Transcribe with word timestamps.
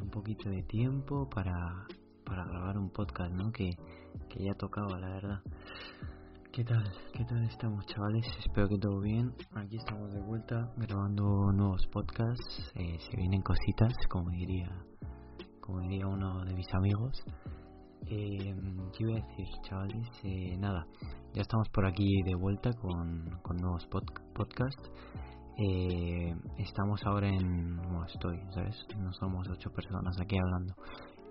un 0.00 0.10
poquito 0.10 0.48
de 0.48 0.62
tiempo 0.62 1.28
para, 1.28 1.86
para 2.24 2.44
grabar 2.44 2.78
un 2.78 2.90
podcast, 2.90 3.32
¿no? 3.34 3.52
Que, 3.52 3.70
que 4.28 4.44
ya 4.44 4.54
tocaba, 4.54 4.98
la 4.98 5.08
verdad. 5.08 5.40
¿Qué 6.52 6.64
tal? 6.64 6.84
¿Qué 7.14 7.24
tal 7.24 7.42
estamos, 7.44 7.86
chavales? 7.86 8.26
Espero 8.38 8.68
que 8.68 8.78
todo 8.78 9.00
bien. 9.00 9.32
Aquí 9.54 9.76
estamos 9.76 10.12
de 10.12 10.20
vuelta 10.20 10.70
grabando 10.76 11.50
nuevos 11.52 11.86
podcasts. 11.86 12.72
Eh, 12.74 12.98
se 13.00 13.16
vienen 13.16 13.42
cositas, 13.42 13.92
como 14.10 14.30
diría, 14.30 14.70
como 15.60 15.80
diría 15.80 16.06
uno 16.06 16.44
de 16.44 16.54
mis 16.54 16.72
amigos. 16.74 17.24
Eh, 18.06 18.54
¿Qué 18.96 19.04
iba 19.04 19.12
a 19.12 19.26
decir, 19.26 19.46
chavales? 19.62 20.08
Eh, 20.24 20.56
nada, 20.58 20.86
ya 21.32 21.42
estamos 21.42 21.68
por 21.70 21.86
aquí 21.86 22.22
de 22.24 22.34
vuelta 22.34 22.70
con, 22.74 23.38
con 23.42 23.56
nuevos 23.56 23.86
podcasts. 24.34 24.90
Eh, 25.58 26.34
estamos 26.58 27.04
ahora 27.04 27.28
en. 27.28 27.76
Bueno, 27.76 28.06
estoy, 28.06 28.38
¿sabes? 28.54 28.74
No 28.98 29.12
somos 29.12 29.46
ocho 29.50 29.70
personas 29.70 30.18
aquí 30.20 30.36
hablando. 30.38 30.74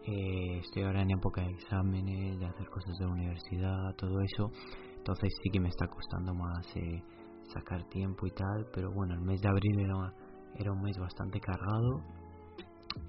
Eh, 0.05 0.59
estoy 0.59 0.83
ahora 0.83 1.01
en 1.01 1.11
época 1.11 1.41
de 1.41 1.51
exámenes, 1.51 2.39
de 2.39 2.45
hacer 2.45 2.67
cosas 2.69 2.95
de 2.99 3.05
universidad, 3.05 3.95
todo 3.97 4.21
eso. 4.21 4.51
Entonces 4.97 5.33
sí 5.41 5.49
que 5.51 5.59
me 5.59 5.69
está 5.69 5.87
costando 5.87 6.33
más 6.35 6.65
eh, 6.75 7.03
sacar 7.51 7.83
tiempo 7.89 8.27
y 8.27 8.31
tal. 8.31 8.67
Pero 8.73 8.91
bueno, 8.91 9.15
el 9.15 9.21
mes 9.21 9.41
de 9.41 9.49
abril 9.49 9.79
era, 9.79 10.71
un 10.71 10.81
mes 10.81 10.97
bastante 10.99 11.39
cargado 11.39 12.01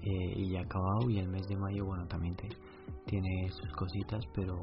eh, 0.01 0.33
y 0.35 0.51
ya 0.51 0.61
acabado. 0.61 1.09
Y 1.09 1.19
el 1.19 1.29
mes 1.29 1.47
de 1.47 1.57
mayo, 1.57 1.85
bueno, 1.85 2.07
también 2.07 2.35
tiene 3.05 3.49
sus 3.49 3.71
cositas, 3.73 4.25
pero 4.33 4.55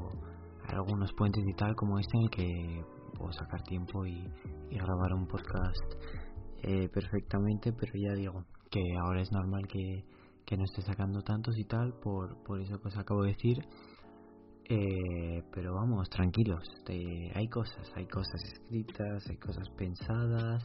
hay 0.67 0.75
algunos 0.75 1.13
puentes 1.13 1.43
y 1.47 1.53
tal 1.53 1.73
como 1.75 1.97
este 1.97 2.17
en 2.17 2.23
el 2.23 2.29
que 2.29 2.85
puedo 3.17 3.31
sacar 3.31 3.61
tiempo 3.63 4.05
y 4.05 4.21
grabar 4.69 5.13
un 5.13 5.27
podcast 5.27 6.20
eh, 6.63 6.89
perfectamente, 6.89 7.73
pero 7.73 7.93
ya 7.95 8.13
digo 8.13 8.45
que 8.69 8.81
ahora 9.03 9.21
es 9.21 9.31
normal 9.31 9.67
que, 9.67 10.05
que, 10.45 10.57
no 10.57 10.63
esté 10.63 10.81
sacando 10.81 11.21
tantos 11.21 11.57
y 11.57 11.65
tal, 11.65 11.93
por, 11.93 12.41
por 12.43 12.61
eso 12.61 12.79
que 12.79 12.87
os 12.87 12.97
acabo 12.97 13.23
de 13.23 13.29
decir. 13.29 13.57
Eh, 14.69 15.43
pero 15.51 15.73
vamos, 15.73 16.09
tranquilos, 16.09 16.63
eh, 16.87 17.31
hay 17.35 17.47
cosas, 17.49 17.91
hay 17.95 18.05
cosas 18.05 18.41
escritas, 18.53 19.27
hay 19.29 19.37
cosas 19.37 19.69
pensadas. 19.71 20.63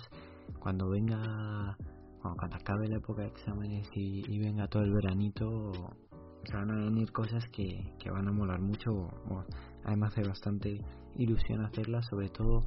Cuando 0.60 0.88
venga, 0.90 1.76
cuando 2.20 2.56
acabe 2.56 2.88
la 2.88 2.98
época 2.98 3.22
de 3.22 3.28
exámenes 3.28 3.88
y, 3.94 4.38
venga 4.38 4.68
todo 4.68 4.82
el 4.82 4.92
veranito, 4.92 5.72
van 6.52 6.70
a 6.70 6.84
venir 6.84 7.10
cosas 7.10 7.44
que, 7.50 7.94
que 7.98 8.10
van 8.10 8.28
a 8.28 8.32
molar 8.32 8.60
mucho. 8.60 8.90
Bueno, 9.26 9.46
además, 9.84 10.16
hay 10.18 10.28
bastante 10.28 10.80
ilusión 11.16 11.64
hacerlas, 11.64 12.06
sobre 12.06 12.28
todo 12.28 12.64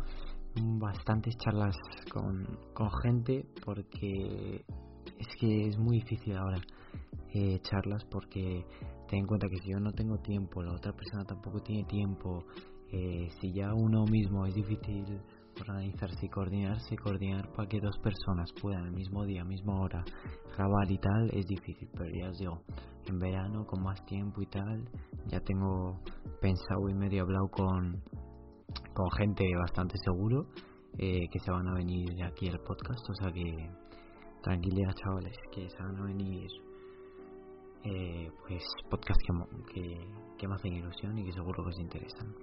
bastantes 0.55 1.35
charlas 1.37 1.75
con, 2.11 2.45
con 2.73 2.89
gente 3.03 3.45
porque 3.63 4.65
es 5.17 5.27
que 5.39 5.67
es 5.67 5.77
muy 5.77 5.99
difícil 5.99 6.35
ahora 6.37 6.59
eh, 7.33 7.59
charlas 7.61 8.03
porque 8.05 8.65
ten 9.07 9.19
en 9.19 9.25
cuenta 9.27 9.47
que 9.47 9.57
si 9.57 9.71
yo 9.71 9.79
no 9.79 9.91
tengo 9.91 10.17
tiempo, 10.19 10.63
la 10.63 10.73
otra 10.73 10.93
persona 10.93 11.23
tampoco 11.25 11.59
tiene 11.61 11.83
tiempo, 11.85 12.43
eh, 12.91 13.29
si 13.39 13.53
ya 13.53 13.73
uno 13.73 14.05
mismo 14.05 14.45
es 14.45 14.55
difícil 14.55 15.21
organizarse 15.59 16.25
y 16.25 16.29
coordinarse, 16.29 16.95
coordinar 16.97 17.51
para 17.51 17.67
que 17.67 17.79
dos 17.79 17.97
personas 17.99 18.51
puedan 18.61 18.85
el 18.85 18.91
mismo 18.91 19.25
día, 19.25 19.43
misma 19.43 19.79
hora 19.79 20.03
grabar 20.55 20.91
y 20.91 20.97
tal, 20.97 21.29
es 21.33 21.45
difícil, 21.45 21.89
pero 21.93 22.09
ya 22.19 22.29
os 22.29 22.37
digo, 22.37 22.61
en 23.05 23.19
verano 23.19 23.65
con 23.65 23.83
más 23.83 24.03
tiempo 24.05 24.41
y 24.41 24.47
tal, 24.47 24.87
ya 25.27 25.39
tengo 25.41 25.99
pensado 26.41 26.89
y 26.89 26.93
medio 26.93 27.23
hablado 27.23 27.47
con, 27.49 28.01
con 28.93 29.09
gente 29.11 29.45
bastante 29.57 29.97
seguro 30.03 30.45
eh, 30.97 31.27
que 31.31 31.39
se 31.39 31.51
van 31.51 31.67
a 31.67 31.73
venir 31.73 32.23
aquí 32.23 32.47
al 32.49 32.59
podcast, 32.59 33.09
o 33.09 33.13
sea 33.15 33.31
que 33.31 33.69
tranquilidad 34.41 34.93
chavales, 34.95 35.37
que 35.51 35.69
se 35.69 35.83
van 35.83 35.97
a 35.97 36.05
venir 36.05 36.47
eh, 37.83 38.29
pues 38.47 38.63
podcasts 38.89 39.23
que, 39.73 39.83
que, 40.37 40.47
me 40.47 40.55
hacen 40.55 40.73
ilusión 40.73 41.17
y 41.17 41.25
que 41.25 41.31
seguro 41.31 41.63
que 41.63 41.69
os 41.69 41.79
interesan. 41.79 42.35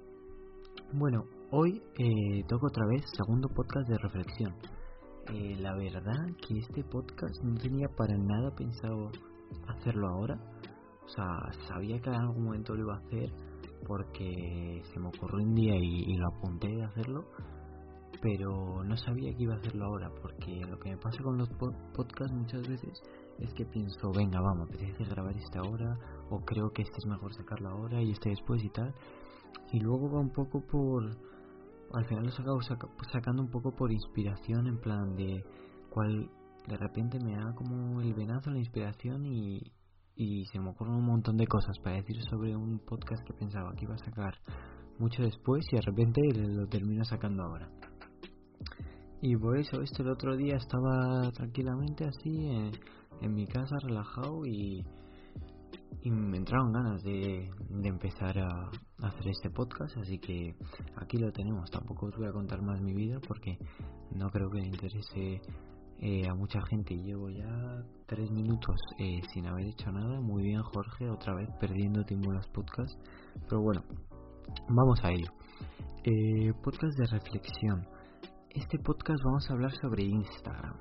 Bueno, 0.93 1.25
hoy 1.51 1.83
eh, 1.99 2.45
toco 2.49 2.69
otra 2.69 2.87
vez 2.87 3.05
segundo 3.17 3.49
podcast 3.49 3.89
de 3.89 3.99
reflexión. 3.99 4.55
Eh, 5.33 5.57
la 5.59 5.75
verdad 5.75 6.27
que 6.47 6.59
este 6.59 6.85
podcast 6.85 7.43
no 7.43 7.59
tenía 7.59 7.89
para 7.89 8.17
nada 8.17 8.55
pensado 8.55 9.11
hacerlo 9.69 10.09
ahora. 10.09 10.39
O 11.05 11.09
sea, 11.09 11.27
sabía 11.69 12.01
que 12.01 12.09
en 12.09 12.17
algún 12.17 12.45
momento 12.45 12.75
lo 12.75 12.83
iba 12.83 12.95
a 12.95 12.99
hacer, 12.99 13.31
porque 13.87 14.83
se 14.93 14.99
me 14.99 15.09
ocurrió 15.09 15.45
un 15.45 15.55
día 15.55 15.77
y, 15.77 16.17
lo 16.17 16.29
apunté 16.29 16.69
de 16.69 16.85
hacerlo, 16.85 17.25
pero 18.21 18.83
no 18.85 18.97
sabía 18.97 19.35
que 19.35 19.43
iba 19.43 19.55
a 19.55 19.59
hacerlo 19.59 19.87
ahora, 19.87 20.11
porque 20.21 20.61
lo 20.69 20.79
que 20.79 20.91
me 20.91 20.97
pasa 20.97 21.23
con 21.23 21.39
los 21.39 21.49
podcasts 21.95 22.35
muchas 22.35 22.67
veces 22.67 23.01
es 23.39 23.53
que 23.55 23.65
pienso, 23.67 24.11
venga, 24.13 24.41
vamos, 24.41 24.69
apetece 24.69 25.05
grabar 25.05 25.37
esta 25.37 25.61
hora, 25.63 25.99
o 26.31 26.41
creo 26.41 26.71
que 26.71 26.83
este 26.83 26.97
es 26.99 27.07
mejor 27.07 27.35
sacarlo 27.35 27.69
ahora 27.71 28.03
y 28.03 28.11
este 28.11 28.31
después 28.31 28.63
y 28.65 28.71
tal, 28.71 28.95
y 29.73 29.81
luego 29.81 30.11
va 30.11 30.21
un 30.21 30.33
poco 30.33 30.61
por, 30.61 31.05
al 31.93 32.05
final 32.07 32.25
lo 32.25 32.33
acabo 32.33 32.61
sacando 33.13 33.43
un 33.43 33.51
poco 33.51 33.75
por 33.75 33.93
inspiración, 33.93 34.67
en 34.67 34.79
plan 34.79 35.15
de 35.15 35.45
cuál 35.91 36.31
de 36.67 36.77
repente 36.77 37.19
me 37.21 37.37
da 37.37 37.55
como 37.55 38.01
el 38.01 38.13
venazo, 38.15 38.51
la 38.51 38.59
inspiración 38.59 39.27
y, 39.27 39.61
y 40.17 40.47
se 40.47 40.59
me 40.59 40.71
ocurren 40.71 40.95
un 40.95 41.05
montón 41.05 41.37
de 41.37 41.47
cosas 41.47 41.79
para 41.79 41.97
decir 41.97 42.23
sobre 42.23 42.57
un 42.57 42.79
podcast 42.79 43.23
que 43.27 43.35
pensaba 43.35 43.75
que 43.75 43.85
iba 43.85 43.95
a 43.95 43.99
sacar 43.99 44.35
mucho 44.99 45.23
después 45.23 45.67
y 45.71 45.77
de 45.77 45.83
repente 45.83 46.23
lo 46.33 46.67
termino 46.67 47.05
sacando 47.05 47.43
ahora. 47.43 47.71
Y 49.21 49.37
por 49.37 49.59
eso, 49.59 49.83
esto 49.83 50.03
el 50.03 50.11
otro 50.11 50.37
día 50.37 50.57
estaba 50.57 51.31
tranquilamente 51.33 52.05
así 52.07 52.49
en, 53.21 53.35
mi 53.35 53.47
casa, 53.47 53.77
relajado 53.83 54.47
y, 54.47 54.85
y 56.03 56.11
me 56.11 56.37
entraron 56.39 56.73
ganas 56.73 57.03
de, 57.03 57.51
de 57.69 57.89
empezar 57.89 58.39
a, 58.39 58.71
a, 59.03 59.07
hacer 59.09 59.29
este 59.29 59.51
podcast, 59.51 59.97
así 59.99 60.19
que 60.19 60.55
aquí 60.97 61.19
lo 61.19 61.33
tenemos. 61.33 61.71
Tampoco 61.71 62.07
os 62.07 62.17
voy 62.17 62.27
a 62.27 62.33
contar 62.33 62.63
más 62.63 62.81
mi 62.81 62.95
vida 62.95 63.19
porque 63.27 63.59
no 64.15 64.31
creo 64.31 64.51
que 64.51 64.61
le 64.61 64.67
interese 64.67 65.41
eh, 66.01 66.29
a 66.29 66.35
mucha 66.35 66.61
gente. 66.69 66.95
Llevo 66.95 67.31
ya 67.31 67.83
tres 68.07 68.31
minutos 68.31 68.77
eh, 68.99 69.21
sin 69.33 69.47
haber 69.47 69.67
hecho 69.67 69.91
nada. 69.91 70.21
Muy 70.21 70.43
bien, 70.43 70.63
Jorge, 70.63 71.09
otra 71.11 71.35
vez 71.35 71.49
perdiendo 71.59 72.05
tiempo 72.05 72.31
en 72.31 72.37
los 72.37 72.49
podcasts. 72.49 72.99
Pero 73.49 73.63
bueno, 73.63 73.83
vamos 74.69 75.01
a 75.03 75.11
ello. 75.11 75.31
Eh, 76.05 76.53
podcast 76.63 76.99
de 76.99 77.07
reflexión. 77.07 77.87
Este 78.51 78.79
podcast 78.79 79.23
vamos 79.25 79.51
a 79.51 79.53
hablar 79.55 79.73
sobre 79.81 80.05
Instagram. 80.05 80.77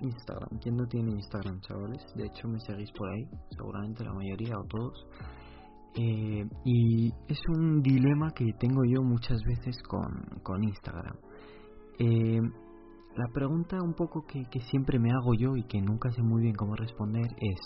Instagram. 0.00 0.60
¿Quién 0.60 0.76
no 0.76 0.86
tiene 0.86 1.12
Instagram, 1.12 1.60
chavales? 1.60 2.02
De 2.14 2.26
hecho, 2.26 2.48
me 2.48 2.60
seguís 2.60 2.90
por 2.92 3.08
ahí, 3.10 3.28
seguramente 3.50 4.04
la 4.04 4.12
mayoría 4.12 4.54
o 4.56 4.64
todos. 4.64 5.06
Eh, 5.94 6.44
y 6.64 7.08
es 7.26 7.40
un 7.56 7.82
dilema 7.82 8.30
que 8.30 8.44
tengo 8.58 8.84
yo 8.84 9.02
muchas 9.02 9.40
veces 9.42 9.76
con, 9.82 10.40
con 10.42 10.62
Instagram. 10.62 11.16
Eh, 11.98 12.40
la 13.18 13.26
pregunta 13.32 13.82
un 13.82 13.94
poco 13.94 14.24
que, 14.24 14.44
siempre 14.70 15.00
me 15.00 15.10
hago 15.10 15.34
yo 15.34 15.56
y 15.56 15.64
que 15.64 15.80
nunca 15.80 16.10
sé 16.12 16.22
muy 16.22 16.42
bien 16.42 16.54
cómo 16.54 16.76
responder 16.76 17.26
es, 17.40 17.58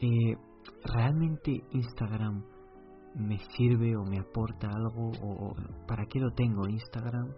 eh, 0.00 0.36
¿realmente 0.84 1.62
Instagram 1.70 2.44
me 3.14 3.38
sirve 3.56 3.96
o 3.96 4.04
me 4.04 4.18
aporta 4.18 4.68
algo? 4.68 5.10
¿O, 5.22 5.54
para 5.88 6.04
qué 6.04 6.20
lo 6.20 6.30
tengo 6.32 6.68
Instagram? 6.68 7.30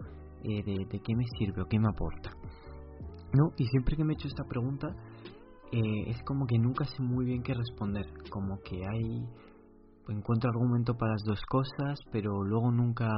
Eh, 0.42 0.64
de, 0.64 1.00
qué 1.00 1.14
me 1.14 1.25
sirve 1.38 1.62
o 1.62 1.66
qué 1.66 1.78
me 1.78 1.88
aporta? 1.88 2.31
¿No? 3.32 3.53
Y 3.56 3.66
siempre 3.66 3.97
que 3.97 4.04
me 4.04 4.15
he 4.15 4.16
hecho 4.16 4.27
esta 4.27 4.44
pregunta, 4.44 4.89
eh, 5.71 6.10
es 6.10 6.21
como 6.24 6.47
que 6.47 6.59
nunca 6.59 6.84
sé 6.84 7.01
muy 7.01 7.27
bien 7.27 7.42
qué 7.42 7.54
responder. 7.54 8.06
Como 8.30 8.59
que 8.65 8.77
hay... 8.77 9.24
Encuentro 10.09 10.51
argumento 10.51 10.94
para 10.94 11.12
las 11.12 11.22
dos 11.22 11.41
cosas, 11.47 12.01
pero 12.10 12.42
luego 12.42 12.72
nunca 12.72 13.09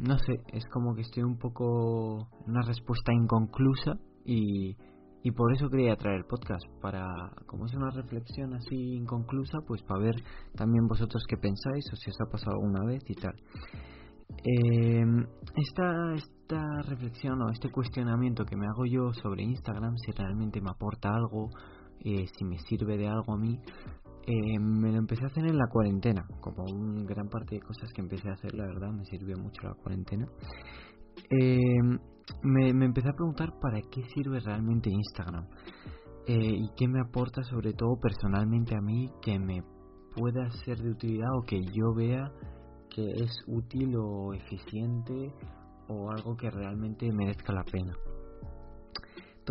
no 0.00 0.18
sé, 0.18 0.40
es 0.52 0.64
como 0.72 0.94
que 0.94 1.02
estoy 1.02 1.22
un 1.22 1.38
poco 1.38 2.28
una 2.46 2.62
respuesta 2.62 3.12
inconclusa 3.12 3.98
y, 4.24 4.74
y 5.22 5.30
por 5.32 5.52
eso 5.52 5.68
quería 5.68 5.94
traer 5.96 6.20
el 6.20 6.24
podcast 6.24 6.64
para 6.80 7.04
como 7.46 7.66
es 7.66 7.74
una 7.74 7.90
reflexión 7.90 8.54
así 8.54 8.94
inconclusa 8.94 9.58
pues 9.66 9.82
para 9.82 10.00
ver 10.00 10.14
también 10.56 10.86
vosotros 10.86 11.22
qué 11.28 11.36
pensáis 11.36 11.84
o 11.92 11.96
si 11.96 12.10
os 12.10 12.20
ha 12.20 12.30
pasado 12.30 12.56
alguna 12.56 12.84
vez 12.86 13.02
y 13.08 13.14
tal. 13.14 13.34
Eh, 14.42 15.04
esta 15.56 16.14
esta 16.14 16.82
reflexión 16.88 17.42
o 17.42 17.50
este 17.50 17.70
cuestionamiento 17.70 18.44
que 18.46 18.56
me 18.56 18.66
hago 18.66 18.86
yo 18.86 19.12
sobre 19.12 19.42
Instagram 19.42 19.96
si 19.98 20.12
realmente 20.12 20.62
me 20.62 20.70
aporta 20.70 21.10
algo 21.10 21.50
eh, 22.02 22.26
si 22.38 22.44
me 22.44 22.58
sirve 22.60 22.96
de 22.96 23.08
algo 23.08 23.34
a 23.34 23.36
mí 23.36 23.60
eh, 24.26 24.58
me 24.58 24.92
lo 24.92 24.98
empecé 24.98 25.24
a 25.24 25.28
hacer 25.28 25.46
en 25.46 25.56
la 25.56 25.66
cuarentena, 25.68 26.26
como 26.40 26.64
un 26.64 27.04
gran 27.06 27.28
parte 27.28 27.56
de 27.56 27.60
cosas 27.62 27.90
que 27.92 28.02
empecé 28.02 28.28
a 28.28 28.34
hacer, 28.34 28.54
la 28.54 28.66
verdad, 28.66 28.90
me 28.92 29.04
sirvió 29.04 29.36
mucho 29.36 29.62
la 29.62 29.74
cuarentena. 29.74 30.26
Eh, 31.30 31.82
me, 32.42 32.72
me, 32.72 32.86
empecé 32.86 33.08
a 33.08 33.12
preguntar 33.12 33.52
para 33.60 33.80
qué 33.90 34.02
sirve 34.14 34.40
realmente 34.40 34.90
Instagram 34.90 35.46
eh, 36.26 36.54
y 36.54 36.70
qué 36.76 36.86
me 36.86 37.00
aporta 37.00 37.42
sobre 37.42 37.72
todo 37.72 37.98
personalmente 38.00 38.76
a 38.76 38.80
mí 38.80 39.10
que 39.22 39.38
me 39.38 39.62
pueda 40.14 40.48
ser 40.64 40.78
de 40.78 40.90
utilidad 40.90 41.28
o 41.36 41.42
que 41.42 41.60
yo 41.60 41.94
vea 41.94 42.30
que 42.90 43.02
es 43.02 43.30
útil 43.46 43.94
o 43.96 44.34
eficiente 44.34 45.32
o 45.88 46.10
algo 46.10 46.36
que 46.36 46.50
realmente 46.50 47.10
merezca 47.12 47.52
la 47.52 47.64
pena. 47.64 47.94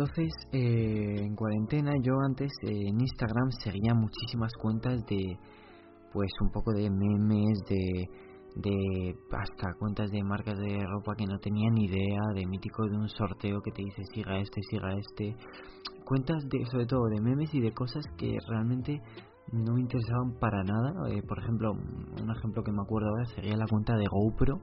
Entonces, 0.00 0.32
eh, 0.52 1.26
en 1.26 1.36
cuarentena 1.36 1.92
yo 2.02 2.14
antes 2.26 2.50
eh, 2.62 2.70
en 2.70 2.98
Instagram 3.02 3.50
seguía 3.62 3.92
muchísimas 3.92 4.50
cuentas 4.54 5.04
de, 5.04 5.36
pues 6.10 6.30
un 6.40 6.50
poco 6.50 6.72
de 6.72 6.88
memes, 6.88 7.58
de, 7.68 8.08
de 8.56 9.14
hasta 9.30 9.74
cuentas 9.78 10.10
de 10.10 10.22
marcas 10.22 10.58
de 10.58 10.78
ropa 10.86 11.14
que 11.14 11.26
no 11.26 11.38
tenía 11.38 11.68
ni 11.70 11.84
idea, 11.84 12.22
de 12.34 12.46
mítico 12.46 12.88
de 12.88 12.96
un 12.96 13.10
sorteo 13.10 13.60
que 13.60 13.72
te 13.72 13.82
dice 13.82 14.02
siga 14.14 14.38
este, 14.38 14.62
siga 14.70 14.90
este, 14.94 15.36
cuentas 16.06 16.48
de 16.48 16.64
sobre 16.64 16.86
todo 16.86 17.04
de 17.10 17.20
memes 17.20 17.52
y 17.52 17.60
de 17.60 17.72
cosas 17.72 18.02
que 18.16 18.38
realmente 18.48 19.02
no 19.52 19.74
me 19.74 19.82
interesaban 19.82 20.32
para 20.40 20.64
nada. 20.64 21.10
Eh, 21.10 21.20
por 21.28 21.40
ejemplo, 21.40 21.72
un 21.72 22.30
ejemplo 22.30 22.62
que 22.62 22.72
me 22.72 22.80
acuerdo 22.80 23.10
ahora 23.10 23.26
sería 23.34 23.54
la 23.54 23.66
cuenta 23.66 23.94
de 23.98 24.06
GoPro. 24.10 24.62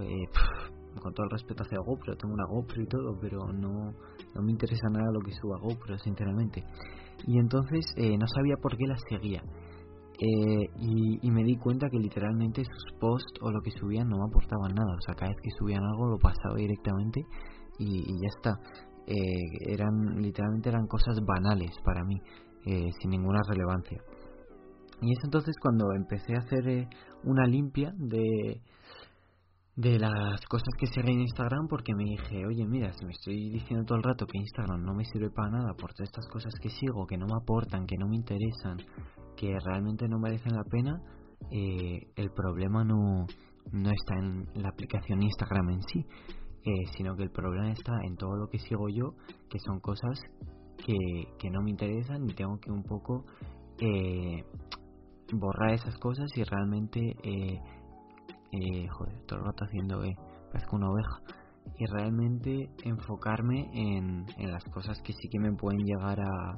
Eh, 0.00 0.26
con 1.00 1.14
todo 1.14 1.24
el 1.24 1.30
respeto 1.30 1.62
hacia 1.62 1.78
GoPro, 1.78 2.16
tengo 2.16 2.34
una 2.34 2.44
GoPro 2.46 2.82
y 2.82 2.86
todo, 2.86 3.18
pero 3.18 3.38
no, 3.50 3.94
no 4.34 4.42
me 4.42 4.52
interesa 4.52 4.88
nada 4.90 5.10
lo 5.12 5.20
que 5.20 5.32
suba 5.32 5.58
GoPro, 5.60 5.98
sinceramente. 5.98 6.64
Y 7.26 7.38
entonces 7.38 7.84
eh, 7.96 8.16
no 8.16 8.26
sabía 8.26 8.56
por 8.60 8.76
qué 8.76 8.86
las 8.86 9.02
seguía. 9.08 9.42
Eh, 10.24 10.70
y, 10.76 11.30
me 11.32 11.42
di 11.42 11.56
cuenta 11.56 11.88
que 11.90 11.98
literalmente 11.98 12.62
sus 12.64 12.98
posts 13.00 13.40
o 13.40 13.50
lo 13.50 13.60
que 13.60 13.72
subían 13.72 14.08
no 14.08 14.18
me 14.18 14.24
aportaban 14.28 14.72
nada. 14.72 14.94
O 14.96 15.00
sea, 15.00 15.14
cada 15.14 15.30
vez 15.30 15.40
que 15.42 15.50
subían 15.58 15.82
algo 15.82 16.06
lo 16.06 16.18
pasaba 16.18 16.54
directamente 16.54 17.22
y, 17.78 18.04
ya 18.20 18.28
está. 18.36 18.60
Eh, 19.06 19.72
eran 19.72 20.22
literalmente 20.22 20.68
eran 20.68 20.86
cosas 20.86 21.18
banales 21.26 21.72
para 21.84 22.04
mí, 22.04 22.20
eh, 22.66 22.90
sin 23.00 23.10
ninguna 23.10 23.40
relevancia. 23.48 24.00
Y 25.00 25.10
es 25.10 25.24
entonces 25.24 25.56
cuando 25.60 25.86
empecé 25.96 26.36
a 26.36 26.40
hacer 26.40 26.86
una 27.24 27.44
limpia 27.46 27.92
de, 27.96 28.60
de 29.76 29.98
las 29.98 30.44
cosas 30.46 30.68
que 30.78 30.86
seguí 30.86 31.12
en 31.12 31.20
Instagram 31.20 31.66
porque 31.68 31.94
me 31.94 32.04
dije, 32.04 32.44
oye, 32.46 32.66
mira, 32.66 32.92
si 32.92 33.06
me 33.06 33.12
estoy 33.12 33.50
diciendo 33.50 33.84
todo 33.86 33.96
el 33.96 34.04
rato 34.04 34.26
que 34.26 34.38
Instagram 34.38 34.82
no 34.82 34.94
me 34.94 35.04
sirve 35.04 35.30
para 35.30 35.50
nada 35.50 35.74
por 35.74 35.92
todas 35.94 36.10
estas 36.10 36.26
cosas 36.28 36.52
que 36.60 36.68
sigo, 36.68 37.06
que 37.06 37.16
no 37.16 37.26
me 37.26 37.36
aportan, 37.40 37.86
que 37.86 37.96
no 37.96 38.06
me 38.06 38.16
interesan, 38.16 38.76
que 39.36 39.58
realmente 39.64 40.08
no 40.08 40.18
merecen 40.18 40.52
la 40.54 40.64
pena, 40.64 41.00
eh, 41.50 42.00
el 42.16 42.30
problema 42.30 42.84
no, 42.84 43.26
no 43.72 43.90
está 43.90 44.18
en 44.18 44.46
la 44.62 44.68
aplicación 44.68 45.22
Instagram 45.22 45.70
en 45.70 45.82
sí, 45.82 46.06
eh, 46.64 46.86
sino 46.96 47.16
que 47.16 47.24
el 47.24 47.30
problema 47.30 47.72
está 47.72 47.92
en 48.04 48.16
todo 48.16 48.36
lo 48.36 48.48
que 48.48 48.58
sigo 48.58 48.88
yo, 48.88 49.14
que 49.48 49.58
son 49.58 49.80
cosas 49.80 50.20
que, 50.84 50.94
que 51.38 51.50
no 51.50 51.62
me 51.62 51.70
interesan 51.70 52.28
y 52.28 52.34
tengo 52.34 52.58
que 52.60 52.70
un 52.70 52.82
poco 52.82 53.24
eh, 53.80 54.44
borrar 55.32 55.74
esas 55.74 55.96
cosas 55.98 56.30
y 56.36 56.44
realmente, 56.44 57.00
eh, 57.00 57.58
eh, 58.52 58.88
joder, 58.88 59.22
todo 59.26 59.40
el 59.40 59.44
rato 59.46 59.64
haciendo, 59.64 60.04
eh, 60.04 60.14
parezco 60.52 60.76
una 60.76 60.90
oveja, 60.90 61.20
y 61.78 61.86
realmente 61.86 62.70
enfocarme 62.84 63.70
en, 63.72 64.26
en 64.38 64.50
las 64.50 64.64
cosas 64.64 65.00
que 65.02 65.12
sí 65.12 65.28
que 65.30 65.38
me 65.38 65.52
pueden 65.52 65.80
llegar 65.84 66.18
a, 66.20 66.56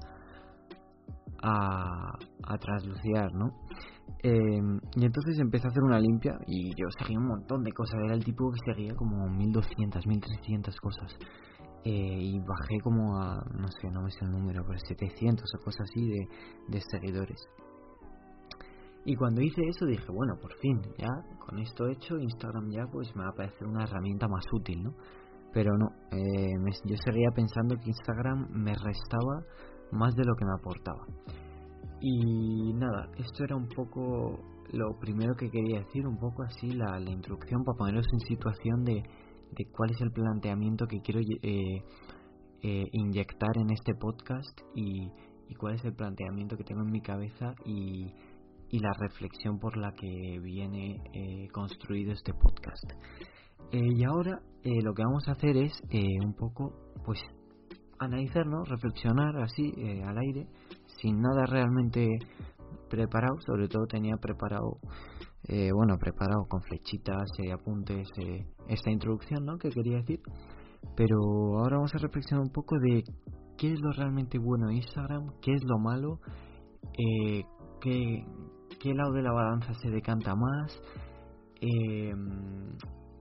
a, 1.43 2.19
a 2.45 2.59
trasluciar, 2.59 3.33
¿no? 3.35 3.53
Em, 4.23 4.81
y 4.97 5.05
entonces 5.05 5.39
empecé 5.39 5.67
a 5.67 5.71
hacer 5.71 5.83
una 5.83 5.99
limpia 5.99 6.39
y 6.47 6.71
yo 6.71 6.87
seguía 6.99 7.19
un 7.19 7.27
montón 7.27 7.63
de 7.63 7.73
cosas, 7.73 8.01
era 8.05 8.15
el 8.15 8.25
tipo 8.25 8.51
que 8.51 8.73
seguía 8.73 8.95
como 8.95 9.29
1200, 9.29 10.07
1300 10.07 10.77
cosas. 10.81 11.17
Eh, 11.87 12.19
y 12.19 12.39
bajé 12.39 12.81
como 12.83 13.19
a, 13.19 13.45
no 13.53 13.69
sé, 13.69 13.91
no 13.91 14.01
me 14.01 14.11
sé 14.11 14.25
el 14.25 14.31
número, 14.31 14.65
pero 14.67 14.79
700 14.79 15.45
o 15.45 15.65
cosas 15.65 15.87
así 15.91 16.09
de, 16.09 16.29
de 16.69 16.81
seguidores. 16.81 17.47
Y 19.05 19.17
cuando 19.17 19.43
hice 19.43 19.61
eso 19.69 19.85
dije, 19.85 20.07
bueno, 20.11 20.35
por 20.41 20.53
fin, 20.59 20.81
ya 20.99 21.09
con 21.39 21.59
esto 21.59 21.87
hecho, 21.89 22.19
Instagram 22.19 22.71
ya 22.71 22.87
pues 22.91 23.15
me 23.15 23.23
va 23.23 23.31
a 23.31 23.35
parecer 23.35 23.67
una 23.67 23.85
herramienta 23.85 24.27
más 24.29 24.45
útil, 24.53 24.83
¿no? 24.83 24.95
Pero 25.53 25.77
no, 25.77 25.87
eh, 26.11 26.73
yo 26.85 26.97
seguía 27.05 27.31
pensando 27.35 27.77
que 27.77 27.91
Instagram 27.91 28.49
me 28.51 28.73
restaba 28.73 29.45
más 29.93 30.15
de 30.15 30.25
lo 30.25 30.35
que 30.35 30.45
me 30.45 30.53
aportaba. 30.59 31.07
Y 32.01 32.73
nada, 32.75 33.11
esto 33.19 33.45
era 33.45 33.57
un 33.57 33.69
poco 33.69 34.41
lo 34.73 34.99
primero 34.99 35.35
que 35.37 35.51
quería 35.51 35.81
decir, 35.81 36.07
un 36.07 36.19
poco 36.19 36.43
así 36.43 36.73
la, 36.73 36.99
la 36.99 37.11
introducción 37.11 37.63
para 37.63 37.77
poneros 37.77 38.07
en 38.13 38.21
situación 38.21 38.85
de, 38.85 39.03
de 39.53 39.67
cuál 39.71 39.91
es 39.91 40.01
el 40.01 40.11
planteamiento 40.11 40.87
que 40.87 41.01
quiero 41.01 41.21
eh, 41.21 41.83
eh, 42.63 42.85
inyectar 42.93 43.57
en 43.57 43.71
este 43.71 43.95
podcast 43.95 44.61
y, 44.75 45.11
y, 45.49 45.55
cuál 45.55 45.75
es 45.75 45.85
el 45.85 45.95
planteamiento 45.95 46.57
que 46.57 46.65
tengo 46.65 46.83
en 46.83 46.91
mi 46.91 47.01
cabeza 47.01 47.55
y, 47.65 48.13
y 48.75 48.79
la 48.81 48.93
reflexión 48.99 49.59
por 49.59 49.77
la 49.77 49.93
que 49.93 50.39
viene 50.41 51.01
eh, 51.13 51.49
construido 51.53 52.13
este 52.13 52.33
podcast. 52.35 52.93
y 53.73 54.05
ahora 54.05 54.41
lo 54.83 54.95
que 54.95 55.03
vamos 55.03 55.29
a 55.29 55.33
hacer 55.33 55.57
es 55.57 55.73
un 56.25 56.35
poco 56.35 56.73
pues 57.05 57.21
analizarnos, 57.99 58.69
reflexionar 58.69 59.37
así 59.43 59.73
eh, 59.77 60.03
al 60.05 60.19
aire, 60.19 60.47
sin 61.01 61.21
nada 61.21 61.47
realmente 61.47 62.09
preparado, 62.89 63.37
sobre 63.47 63.69
todo 63.69 63.87
tenía 63.87 64.17
preparado, 64.17 64.79
eh, 65.49 65.71
bueno, 65.73 65.97
preparado 65.99 66.47
con 66.49 66.63
flechitas, 66.63 67.29
eh, 67.39 67.53
apuntes, 67.53 68.09
esta 68.69 68.91
introducción, 68.91 69.45
¿no? 69.45 69.59
Que 69.59 69.71
quería 69.71 69.99
decir, 69.99 70.21
pero 70.97 71.17
ahora 71.59 71.77
vamos 71.77 71.95
a 71.95 71.99
reflexionar 71.99 72.45
un 72.45 72.53
poco 72.53 72.77
de 72.79 73.05
qué 73.57 73.73
es 73.73 73.81
lo 73.81 73.93
realmente 73.93 74.39
bueno 74.39 74.69
de 74.69 74.77
Instagram, 74.77 75.33
qué 75.41 75.53
es 75.53 75.65
lo 75.65 75.79
malo, 75.79 76.21
qué, 77.81 78.25
qué 78.85 78.93
lado 78.93 79.13
de 79.13 79.23
la 79.23 79.33
balanza 79.33 79.73
se 79.81 79.89
decanta 79.89 80.35
más, 80.35 80.79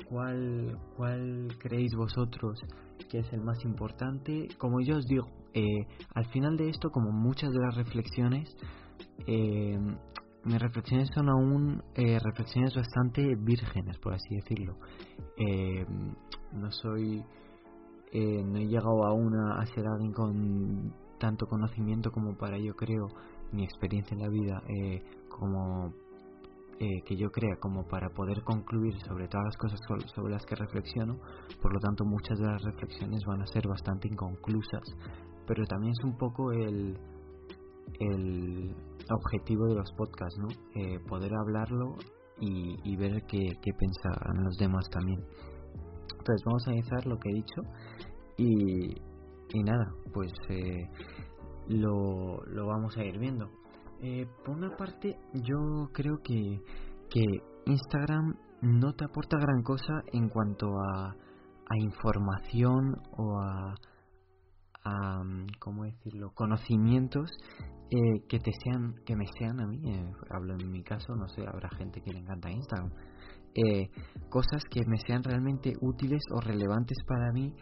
cuál, 0.09 0.77
cuál 0.97 1.47
creéis 1.57 1.95
vosotros 1.95 2.59
que 3.09 3.19
es 3.19 3.31
el 3.31 3.41
más 3.41 3.63
importante. 3.63 4.49
Como 4.57 4.81
yo 4.81 4.97
os 4.97 5.05
digo, 5.05 5.25
eh, 5.53 5.87
al 6.15 6.25
final 6.31 6.57
de 6.57 6.69
esto, 6.69 6.89
como 6.89 7.11
muchas 7.11 7.49
de 7.51 7.59
las 7.59 7.75
reflexiones, 7.75 8.53
eh, 9.25 9.79
mis 10.43 10.59
reflexiones 10.59 11.09
son 11.15 11.29
aún 11.29 11.81
eh, 11.95 12.19
reflexiones 12.19 12.75
bastante 12.75 13.35
vírgenes, 13.37 13.97
por 13.99 14.15
así 14.15 14.35
decirlo. 14.35 14.75
no 16.51 16.71
soy, 16.71 17.23
no 18.13 18.57
he 18.57 18.67
llegado 18.67 19.05
aún 19.05 19.33
a 19.57 19.65
ser 19.67 19.85
alguien 19.87 20.11
con 20.11 21.02
tanto 21.23 21.45
conocimiento 21.47 22.11
como 22.11 22.35
para, 22.35 22.57
yo 22.57 22.73
creo, 22.75 23.07
mi 23.53 23.63
experiencia 23.63 24.13
en 24.13 24.21
la 24.21 24.29
vida, 24.29 24.61
como 25.29 25.93
eh, 26.79 27.01
que 27.05 27.15
yo 27.15 27.29
crea 27.31 27.55
como 27.61 27.87
para 27.87 28.09
poder 28.09 28.43
concluir 28.43 28.93
sobre 29.07 29.29
todas 29.29 29.45
las 29.45 29.57
cosas 29.57 29.79
sobre 30.13 30.33
las 30.33 30.43
que 30.45 30.55
reflexiono, 30.55 31.17
por 31.61 31.71
lo 31.71 31.79
tanto 31.79 32.03
muchas 32.03 32.37
de 32.39 32.45
las 32.45 32.61
reflexiones 32.61 33.21
van 33.25 33.41
a 33.41 33.45
ser 33.45 33.67
bastante 33.67 34.07
inconclusas, 34.07 34.81
pero 35.47 35.63
también 35.65 35.93
es 35.97 36.03
un 36.03 36.17
poco 36.17 36.51
el, 36.51 36.97
el 37.99 38.75
objetivo 39.09 39.67
de 39.67 39.75
los 39.75 39.93
podcasts, 39.93 40.37
¿no? 40.39 40.47
Eh, 40.75 40.99
poder 41.07 41.31
hablarlo 41.35 41.95
y, 42.39 42.95
ver 42.97 43.21
qué, 43.27 43.39
qué 43.61 43.71
pensarán 43.79 44.43
los 44.43 44.57
demás 44.57 44.89
también. 44.89 45.19
Entonces 46.17 46.41
vamos 46.45 46.67
a 46.67 46.71
analizar 46.71 47.05
lo 47.05 47.17
que 47.17 47.29
he 47.29 47.33
dicho 47.33 47.61
y, 48.35 49.12
y 49.53 49.63
nada, 49.63 49.93
pues 50.13 50.31
eh, 50.49 50.89
lo, 51.67 52.43
lo 52.45 52.67
vamos 52.67 52.97
a 52.97 53.03
ir 53.03 53.17
viendo. 53.19 53.49
Eh, 54.01 54.27
por 54.43 54.57
una 54.57 54.75
parte, 54.75 55.17
yo 55.33 55.89
creo 55.93 56.17
que, 56.23 56.59
que 57.09 57.23
Instagram 57.65 58.35
no 58.61 58.93
te 58.93 59.05
aporta 59.05 59.37
gran 59.37 59.61
cosa 59.63 60.03
en 60.11 60.29
cuanto 60.29 60.67
a, 60.67 61.09
a 61.09 61.77
información 61.77 62.95
o 63.17 63.39
a, 63.39 63.75
a 64.85 65.21
¿cómo 65.59 65.83
decirlo? 65.83 66.31
conocimientos 66.33 67.29
eh, 67.89 68.25
que 68.27 68.39
te 68.39 68.51
sean 68.63 68.95
que 69.05 69.15
me 69.15 69.25
sean 69.37 69.59
a 69.59 69.67
mí 69.67 69.81
eh, 69.85 70.11
hablo 70.29 70.55
en 70.59 70.71
mi 70.71 70.83
caso 70.83 71.15
no 71.15 71.27
sé 71.27 71.45
habrá 71.47 71.69
gente 71.77 72.01
que 72.01 72.11
le 72.11 72.19
encanta 72.19 72.51
Instagram 72.51 72.91
eh, 73.55 73.89
cosas 74.29 74.63
que 74.69 74.81
me 74.87 74.97
sean 75.05 75.23
realmente 75.23 75.73
útiles 75.81 76.21
o 76.35 76.41
relevantes 76.41 76.97
para 77.07 77.31
mí 77.31 77.53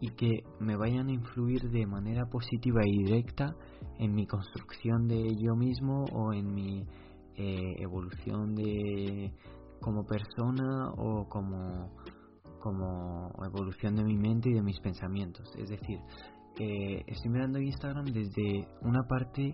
y 0.00 0.10
que 0.10 0.44
me 0.58 0.76
vayan 0.76 1.08
a 1.08 1.12
influir 1.12 1.70
de 1.70 1.86
manera 1.86 2.26
positiva 2.26 2.80
y 2.84 3.04
directa 3.04 3.54
en 3.98 4.14
mi 4.14 4.26
construcción 4.26 5.06
de 5.06 5.36
yo 5.36 5.54
mismo 5.54 6.04
o 6.12 6.32
en 6.32 6.54
mi 6.54 6.86
eh, 7.36 7.74
evolución 7.78 8.54
de 8.54 9.32
como 9.80 10.04
persona 10.04 10.90
o 10.96 11.28
como 11.28 11.90
como 12.60 13.32
evolución 13.46 13.96
de 13.96 14.04
mi 14.04 14.18
mente 14.18 14.50
y 14.50 14.52
de 14.52 14.62
mis 14.62 14.78
pensamientos. 14.80 15.50
Es 15.56 15.70
decir 15.70 15.98
eh, 16.58 17.04
estoy 17.06 17.30
mirando 17.30 17.58
Instagram 17.58 18.06
desde 18.06 18.68
una 18.82 19.02
parte 19.08 19.52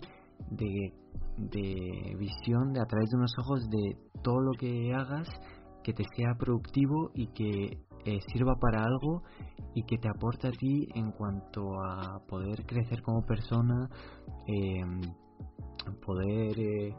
de, 0.50 0.92
de 1.36 2.16
visión 2.18 2.72
de 2.72 2.80
a 2.80 2.86
través 2.86 3.10
de 3.10 3.16
unos 3.16 3.32
ojos 3.38 3.68
de 3.70 3.96
todo 4.22 4.40
lo 4.40 4.52
que 4.52 4.92
hagas 4.94 5.28
que 5.86 5.92
te 5.92 6.02
sea 6.16 6.34
productivo 6.36 7.12
y 7.14 7.28
que 7.28 7.78
eh, 8.06 8.20
sirva 8.32 8.54
para 8.54 8.84
algo 8.84 9.22
y 9.74 9.82
que 9.82 9.98
te 9.98 10.08
aporte 10.08 10.48
a 10.48 10.52
ti 10.52 10.88
en 10.94 11.10
cuanto 11.10 11.62
a 11.82 12.20
poder 12.26 12.64
crecer 12.64 13.02
como 13.02 13.26
persona, 13.26 13.88
em, 14.46 15.00
poder, 16.04 16.58
eh, 16.58 16.94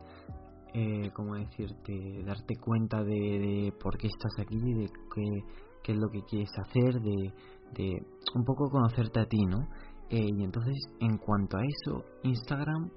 eh, 0.73 1.11
¿cómo 1.13 1.35
decirte?, 1.35 2.23
darte 2.25 2.55
cuenta 2.57 3.03
de, 3.03 3.73
por 3.81 3.97
qué 3.97 4.07
estás 4.07 4.33
aquí, 4.39 4.59
de 4.59 4.89
qué, 5.13 5.93
es 5.93 5.97
lo 5.97 6.09
que 6.09 6.21
quieres 6.23 6.51
hacer, 6.59 7.01
de, 7.01 7.33
de 7.73 8.05
un 8.35 8.43
poco 8.43 8.69
conocerte 8.69 9.21
a 9.21 9.25
ti, 9.25 9.45
¿no? 9.45 9.65
Eh, 10.09 10.29
y 10.37 10.43
entonces, 10.43 10.75
en 10.99 11.17
cuanto 11.17 11.57
a 11.57 11.61
eso, 11.61 12.03
Instagram 12.23 12.89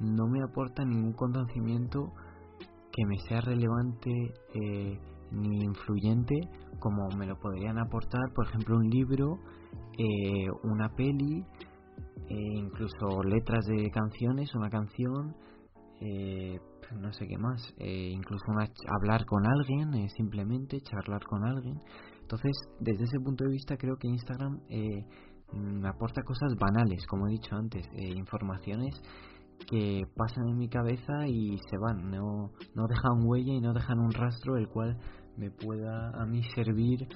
no 0.00 0.26
me 0.26 0.42
aporta 0.42 0.84
ningún 0.84 1.12
conocimiento 1.12 2.12
que 2.92 3.06
me 3.06 3.18
sea 3.28 3.40
relevante 3.40 4.10
eh, 4.54 4.98
ni 5.34 5.64
influyente 5.64 6.34
como 6.78 7.08
me 7.16 7.26
lo 7.26 7.36
podrían 7.38 7.78
aportar, 7.78 8.32
por 8.34 8.46
ejemplo, 8.46 8.76
un 8.76 8.88
libro, 8.88 9.38
eh, 9.98 10.46
una 10.64 10.88
peli, 10.90 11.44
incluso 12.28 13.22
letras 13.22 13.64
de 13.66 13.90
canciones, 13.90 14.54
una 14.54 14.68
canción, 14.68 15.34
no 17.00 17.12
sé 17.12 17.26
qué 17.26 17.38
más, 17.38 17.74
incluso 17.78 18.44
hablar 18.88 19.24
con 19.24 19.46
alguien, 19.46 20.08
simplemente 20.10 20.80
charlar 20.80 21.24
con 21.24 21.44
alguien. 21.44 21.78
Entonces, 22.20 22.52
desde 22.80 23.04
ese 23.04 23.20
punto 23.20 23.44
de 23.44 23.50
vista, 23.50 23.76
creo 23.76 23.96
que 23.96 24.08
Instagram 24.08 24.60
me 25.52 25.80
mm, 25.80 25.86
aporta 25.86 26.22
cosas 26.22 26.54
banales, 26.58 27.06
como 27.06 27.28
he 27.28 27.32
dicho 27.32 27.54
antes, 27.54 27.86
eh, 27.92 28.10
informaciones 28.16 28.94
que 29.68 30.02
pasan 30.16 30.48
en 30.48 30.58
mi 30.58 30.68
cabeza 30.68 31.26
y 31.26 31.58
se 31.70 31.78
van, 31.78 32.10
no, 32.10 32.50
no 32.74 32.86
dejan 32.88 33.24
huella 33.24 33.52
y 33.52 33.60
no 33.60 33.72
dejan 33.72 33.98
un 33.98 34.10
rastro 34.10 34.56
el 34.56 34.68
cual 34.68 34.98
me 35.36 35.50
pueda 35.50 36.10
a 36.10 36.26
mí 36.26 36.42
servir 36.54 37.06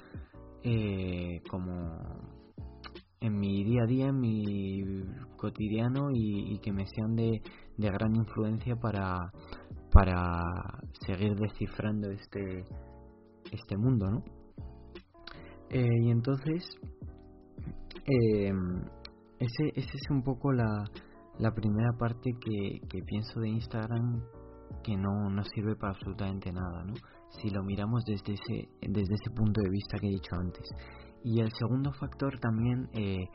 eh, 0.63 1.41
como 1.49 1.97
en 3.21 3.37
mi 3.37 3.63
día 3.63 3.83
a 3.83 3.85
día, 3.85 4.07
en 4.07 4.19
mi 4.19 4.81
cotidiano 5.37 6.09
y, 6.13 6.59
que 6.59 6.71
me 6.71 6.85
sean 6.87 7.15
de, 7.15 7.41
de, 7.77 7.91
gran 7.91 8.15
influencia 8.15 8.75
para, 8.75 9.31
para 9.91 10.41
seguir 11.05 11.35
descifrando 11.35 12.09
este, 12.11 12.63
este 13.51 13.77
mundo, 13.77 14.09
¿no? 14.09 14.23
Eh, 15.69 16.01
y 16.01 16.09
entonces 16.09 16.63
eh, 18.05 18.51
ese, 19.39 19.67
ese 19.75 19.91
es 19.93 20.09
un 20.09 20.23
poco 20.23 20.51
la, 20.51 20.85
la 21.37 21.51
primera 21.53 21.91
parte 21.97 22.31
que, 22.39 22.79
que 22.87 23.03
pienso 23.03 23.39
de 23.39 23.49
Instagram 23.49 24.21
que 24.83 24.95
no, 24.95 25.29
no 25.29 25.43
sirve 25.43 25.75
para 25.75 25.93
absolutamente 25.93 26.51
nada, 26.51 26.83
¿no? 26.85 26.93
Si 27.29 27.49
lo 27.49 27.63
miramos 27.63 28.03
desde 28.05 28.33
ese, 28.33 28.69
desde 28.81 29.13
ese 29.13 29.29
punto 29.35 29.61
de 29.61 29.69
vista 29.69 29.97
que 29.99 30.07
he 30.07 30.11
dicho 30.11 30.35
antes. 30.35 30.67
Y 31.23 31.39
el 31.41 31.51
segundo 31.53 31.91
factor 31.93 32.39
también 32.39 32.89
eh, 32.93 33.25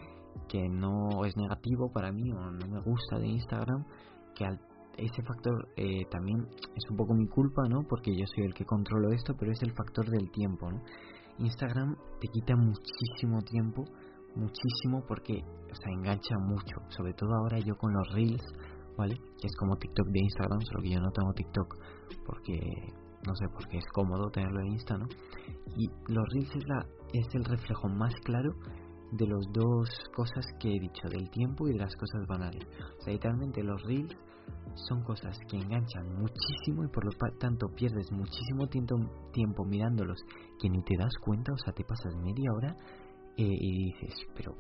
que 0.48 0.68
no 0.68 1.24
es 1.24 1.36
negativo 1.36 1.90
para 1.92 2.10
mí 2.10 2.30
o 2.32 2.50
no 2.50 2.66
me 2.66 2.80
gusta 2.80 3.18
de 3.18 3.28
Instagram, 3.28 3.84
que 4.34 4.44
al, 4.46 4.60
ese 4.96 5.22
factor 5.22 5.68
eh, 5.76 6.04
también 6.10 6.38
es 6.40 6.90
un 6.90 6.96
poco 6.96 7.14
mi 7.14 7.26
culpa, 7.28 7.62
¿no? 7.68 7.82
Porque 7.88 8.16
yo 8.16 8.24
soy 8.34 8.44
el 8.44 8.54
que 8.54 8.64
controlo 8.64 9.12
esto, 9.12 9.34
pero 9.38 9.52
es 9.52 9.62
el 9.62 9.72
factor 9.72 10.08
del 10.08 10.30
tiempo, 10.30 10.70
¿no? 10.70 10.80
Instagram 11.38 11.96
te 12.20 12.28
quita 12.28 12.54
muchísimo 12.56 13.42
tiempo 13.42 13.84
muchísimo 14.36 15.04
porque, 15.06 15.42
o 15.42 15.74
sea, 15.74 15.92
engancha 15.92 16.36
mucho. 16.38 16.76
Sobre 16.88 17.12
todo 17.14 17.30
ahora 17.34 17.58
yo 17.58 17.74
con 17.76 17.92
los 17.92 18.08
Reels, 18.12 18.42
¿vale? 18.96 19.16
Que 19.40 19.46
es 19.46 19.56
como 19.56 19.76
TikTok 19.76 20.06
de 20.08 20.20
Instagram, 20.20 20.60
solo 20.60 20.82
que 20.82 20.90
yo 20.90 21.00
no 21.00 21.10
tengo 21.10 21.32
TikTok 21.32 21.76
porque, 22.26 22.58
no 23.26 23.34
sé, 23.34 23.46
porque 23.52 23.78
es 23.78 23.84
cómodo 23.92 24.30
tenerlo 24.30 24.60
en 24.60 24.72
Insta, 24.72 24.96
¿no? 24.96 25.06
Y 25.76 25.88
los 26.08 26.24
Reels 26.32 26.56
es, 26.56 26.66
la, 26.66 26.86
es 27.12 27.34
el 27.34 27.44
reflejo 27.44 27.88
más 27.88 28.14
claro 28.24 28.52
de 29.12 29.26
las 29.26 29.46
dos 29.52 29.88
cosas 30.14 30.44
que 30.58 30.68
he 30.68 30.80
dicho, 30.80 31.08
del 31.08 31.30
tiempo 31.30 31.68
y 31.68 31.72
de 31.72 31.78
las 31.78 31.94
cosas 31.96 32.26
banales. 32.26 32.66
O 32.98 33.02
sea, 33.02 33.12
literalmente 33.12 33.62
los 33.62 33.82
Reels 33.82 34.16
son 34.74 35.02
cosas 35.02 35.38
que 35.48 35.56
enganchan 35.56 36.14
muchísimo 36.16 36.84
y 36.84 36.88
por 36.88 37.04
lo 37.04 37.12
tanto 37.38 37.68
pierdes 37.68 38.10
muchísimo 38.10 38.66
tiempo, 38.66 38.96
tiempo 39.32 39.64
mirándolos 39.64 40.18
que 40.60 40.68
ni 40.68 40.82
te 40.82 40.96
das 40.98 41.14
cuenta, 41.20 41.52
o 41.52 41.58
sea, 41.58 41.72
te 41.72 41.84
pasas 41.84 42.14
media 42.16 42.50
hora 42.52 42.76
eh, 43.36 43.46
y 43.46 43.92
dices, 43.92 44.14
pero 44.34 44.54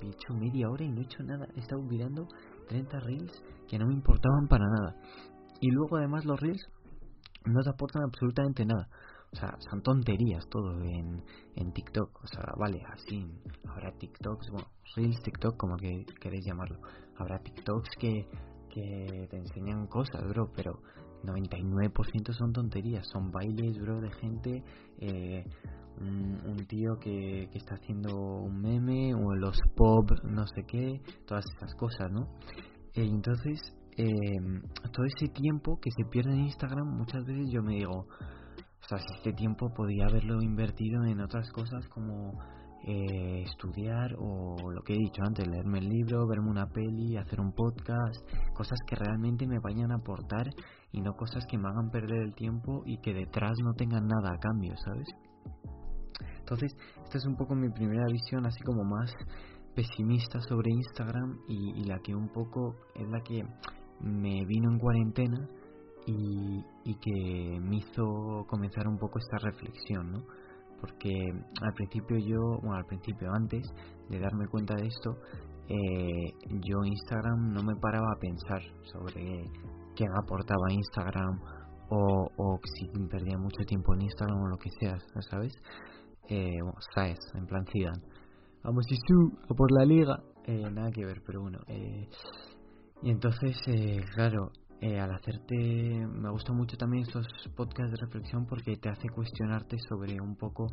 he 0.00 0.08
hecho 0.08 0.34
media 0.34 0.68
hora 0.68 0.84
y 0.84 0.90
no 0.90 1.00
he 1.00 1.04
hecho 1.04 1.22
nada, 1.22 1.46
he 1.54 1.60
estado 1.60 1.82
mirando 1.82 2.26
30 2.68 3.00
reels 3.00 3.42
que 3.68 3.78
no 3.78 3.86
me 3.86 3.94
importaban 3.94 4.48
para 4.48 4.64
nada. 4.64 4.96
Y 5.60 5.70
luego 5.70 5.96
además 5.96 6.24
los 6.24 6.40
reels 6.40 6.66
no 7.46 7.62
te 7.62 7.70
aportan 7.70 8.02
absolutamente 8.02 8.64
nada. 8.64 8.88
O 9.32 9.36
sea, 9.36 9.56
son 9.70 9.82
tonterías 9.82 10.46
todo 10.48 10.82
en, 10.82 11.22
en 11.56 11.72
TikTok. 11.72 12.22
O 12.22 12.26
sea, 12.26 12.52
vale, 12.58 12.82
así. 12.92 13.26
Habrá 13.66 13.92
TikToks, 13.92 14.50
bueno, 14.50 14.66
Reels, 14.94 15.22
TikTok, 15.22 15.56
como 15.56 15.76
que 15.76 16.04
queréis 16.20 16.44
llamarlo. 16.44 16.78
Habrá 17.16 17.38
TikToks 17.38 17.90
que, 17.98 18.28
que 18.68 19.28
te 19.30 19.36
enseñan 19.38 19.86
cosas, 19.86 20.22
bro, 20.28 20.50
pero 20.54 20.82
99% 21.24 22.32
son 22.32 22.52
tonterías. 22.52 23.06
Son 23.10 23.30
bailes, 23.30 23.78
bro, 23.78 24.00
de 24.00 24.10
gente. 24.12 24.64
Eh, 24.98 25.44
un, 26.00 26.66
tío 26.66 26.98
que, 26.98 27.48
que, 27.50 27.58
está 27.58 27.74
haciendo 27.74 28.16
un 28.16 28.60
meme 28.60 29.14
o 29.14 29.34
los 29.34 29.58
pop, 29.76 30.10
no 30.24 30.46
sé 30.46 30.64
qué, 30.66 31.00
todas 31.26 31.44
esas 31.56 31.74
cosas, 31.74 32.10
¿no? 32.10 32.28
Eh, 32.94 33.04
entonces, 33.04 33.60
em, 33.96 34.62
todo 34.92 35.04
ese 35.06 35.32
tiempo 35.32 35.78
que 35.80 35.90
se 35.90 36.04
pierde 36.10 36.32
en 36.32 36.44
Instagram, 36.44 36.86
muchas 36.96 37.24
veces 37.24 37.50
yo 37.50 37.62
me 37.62 37.74
digo, 37.74 38.06
o 38.06 38.88
sea, 38.88 38.98
si 38.98 39.06
este 39.16 39.32
tiempo 39.32 39.72
podía 39.74 40.06
haberlo 40.06 40.42
invertido 40.42 41.04
en 41.04 41.20
otras 41.20 41.50
cosas 41.50 41.86
como 41.88 42.32
eh, 42.84 43.42
estudiar 43.44 44.16
o 44.18 44.56
lo 44.72 44.82
que 44.82 44.94
he 44.94 44.98
dicho 44.98 45.22
antes, 45.24 45.46
leerme 45.46 45.78
el 45.78 45.88
libro, 45.88 46.26
verme 46.26 46.50
una 46.50 46.66
peli, 46.66 47.16
hacer 47.16 47.40
un 47.40 47.52
podcast, 47.52 48.20
cosas 48.54 48.78
que 48.86 48.96
realmente 48.96 49.46
me 49.46 49.60
vayan 49.60 49.92
a 49.92 49.96
aportar 49.96 50.48
y 50.90 51.00
no 51.00 51.14
cosas 51.14 51.46
que 51.46 51.58
me 51.58 51.68
hagan 51.68 51.90
perder 51.90 52.22
el 52.22 52.34
tiempo 52.34 52.82
y 52.84 52.98
que 52.98 53.14
detrás 53.14 53.52
no 53.62 53.72
tengan 53.74 54.08
nada 54.08 54.34
a 54.34 54.38
cambio, 54.38 54.74
¿sabes? 54.76 55.08
Entonces, 56.40 56.76
esta 57.04 57.18
es 57.18 57.24
un 57.26 57.36
poco 57.36 57.54
mi 57.54 57.70
primera 57.70 58.04
visión, 58.10 58.46
así 58.46 58.60
como 58.64 58.82
más 58.82 59.14
pesimista 59.74 60.40
sobre 60.40 60.70
Instagram 60.70 61.38
y, 61.48 61.84
la 61.84 61.98
que 62.00 62.14
un 62.14 62.28
poco 62.28 62.76
es 62.94 63.08
la 63.08 63.20
que 63.20 63.42
me 64.02 64.44
vino 64.46 64.70
en 64.70 64.78
cuarentena 64.78 65.48
y, 66.06 66.62
que 67.00 67.60
me 67.60 67.76
hizo 67.76 68.44
comenzar 68.48 68.86
un 68.86 68.98
poco 68.98 69.18
esta 69.18 69.38
reflexión, 69.38 70.12
¿no? 70.12 70.24
Porque 70.80 71.12
al 71.60 71.72
principio 71.74 72.18
yo, 72.18 72.58
bueno, 72.60 72.76
al 72.76 72.86
principio 72.86 73.28
antes 73.32 73.62
de 74.08 74.18
darme 74.18 74.46
cuenta 74.48 74.74
de 74.74 74.86
esto, 74.86 75.16
eh, 75.68 76.34
yo 76.48 76.84
Instagram 76.84 77.52
no 77.52 77.62
me 77.62 77.76
paraba 77.76 78.08
a 78.12 78.18
pensar 78.18 78.60
sobre 78.92 79.48
qué 79.94 80.04
aportaba 80.22 80.72
Instagram 80.72 81.40
o, 81.88 82.28
o 82.36 82.60
si 82.64 82.88
perdía 83.08 83.38
mucho 83.38 83.64
tiempo 83.64 83.94
en 83.94 84.02
Instagram 84.02 84.42
o 84.42 84.48
lo 84.48 84.56
que 84.56 84.70
sea, 84.80 84.98
¿sabes? 85.30 85.52
eh, 86.28 86.58
Saez, 86.94 87.18
en 87.34 87.46
plan 87.46 87.64
Zidane. 87.66 88.02
Vamos 88.64 88.84
y 88.90 88.96
su, 88.96 89.38
a 89.48 89.54
por 89.54 89.72
la 89.72 89.84
liga. 89.84 90.22
Eh, 90.44 90.70
nada 90.70 90.90
que 90.90 91.04
ver, 91.04 91.22
pero 91.26 91.42
bueno. 91.42 91.58
Eh, 91.68 92.08
y 93.02 93.10
entonces, 93.10 93.56
eh, 93.66 94.00
claro, 94.14 94.52
eh, 94.80 94.98
al 94.98 95.12
hacerte. 95.12 95.56
Me 95.56 96.30
gustan 96.30 96.56
mucho 96.56 96.76
también 96.76 97.04
estos 97.04 97.26
podcasts 97.56 97.92
de 97.92 98.04
reflexión 98.04 98.46
porque 98.46 98.76
te 98.76 98.88
hace 98.88 99.08
cuestionarte 99.08 99.76
sobre 99.88 100.20
un 100.20 100.36
poco 100.36 100.66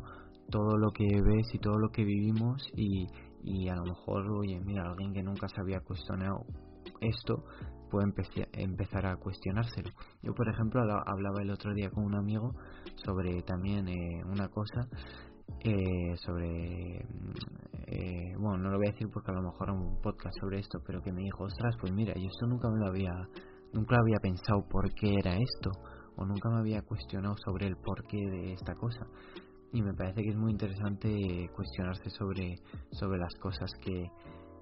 todo 0.50 0.76
lo 0.76 0.90
que 0.92 1.04
ves 1.04 1.54
y 1.54 1.58
todo 1.58 1.78
lo 1.78 1.90
que 1.90 2.04
vivimos. 2.04 2.68
Y, 2.76 3.06
y 3.42 3.68
a 3.68 3.74
lo 3.74 3.84
mejor, 3.84 4.30
oye, 4.30 4.60
mira, 4.60 4.84
alguien 4.84 5.12
que 5.12 5.22
nunca 5.22 5.48
se 5.48 5.60
había 5.60 5.80
cuestionado 5.80 6.44
esto 7.00 7.44
puede 7.90 8.12
empezar 8.52 9.06
a 9.06 9.16
cuestionárselo. 9.16 9.90
Yo, 10.22 10.32
por 10.32 10.48
ejemplo, 10.48 10.80
hablaba 10.80 11.42
el 11.42 11.50
otro 11.50 11.74
día 11.74 11.90
con 11.90 12.04
un 12.04 12.14
amigo 12.14 12.54
sobre 13.04 13.42
también 13.42 13.86
una 14.26 14.48
cosa 14.48 14.88
eh, 15.62 16.16
sobre 16.24 17.04
eh, 17.92 18.36
bueno 18.38 18.56
no 18.58 18.70
lo 18.70 18.76
voy 18.78 18.86
a 18.86 18.92
decir 18.92 19.08
porque 19.12 19.32
a 19.32 19.34
lo 19.34 19.42
mejor 19.42 19.68
un 19.72 20.00
podcast 20.00 20.32
sobre 20.38 20.60
esto 20.60 20.78
pero 20.86 21.02
que 21.02 21.12
me 21.12 21.22
dijo 21.22 21.42
ostras 21.42 21.74
pues 21.80 21.92
mira 21.92 22.14
yo 22.14 22.28
esto 22.28 22.46
nunca 22.46 22.70
me 22.70 22.78
lo 22.78 22.86
había 22.86 23.10
nunca 23.72 23.96
había 24.00 24.18
pensado 24.22 24.64
por 24.68 24.94
qué 24.94 25.12
era 25.18 25.34
esto 25.34 25.72
o 26.14 26.24
nunca 26.24 26.50
me 26.50 26.60
había 26.60 26.82
cuestionado 26.82 27.34
sobre 27.44 27.66
el 27.66 27.76
porqué 27.76 28.16
de 28.16 28.52
esta 28.52 28.76
cosa 28.76 29.04
y 29.72 29.82
me 29.82 29.92
parece 29.92 30.22
que 30.22 30.28
es 30.28 30.36
muy 30.36 30.52
interesante 30.52 31.50
cuestionarse 31.56 32.10
sobre 32.10 32.60
sobre 32.92 33.18
las 33.18 33.34
cosas 33.40 33.72
que, 33.82 34.08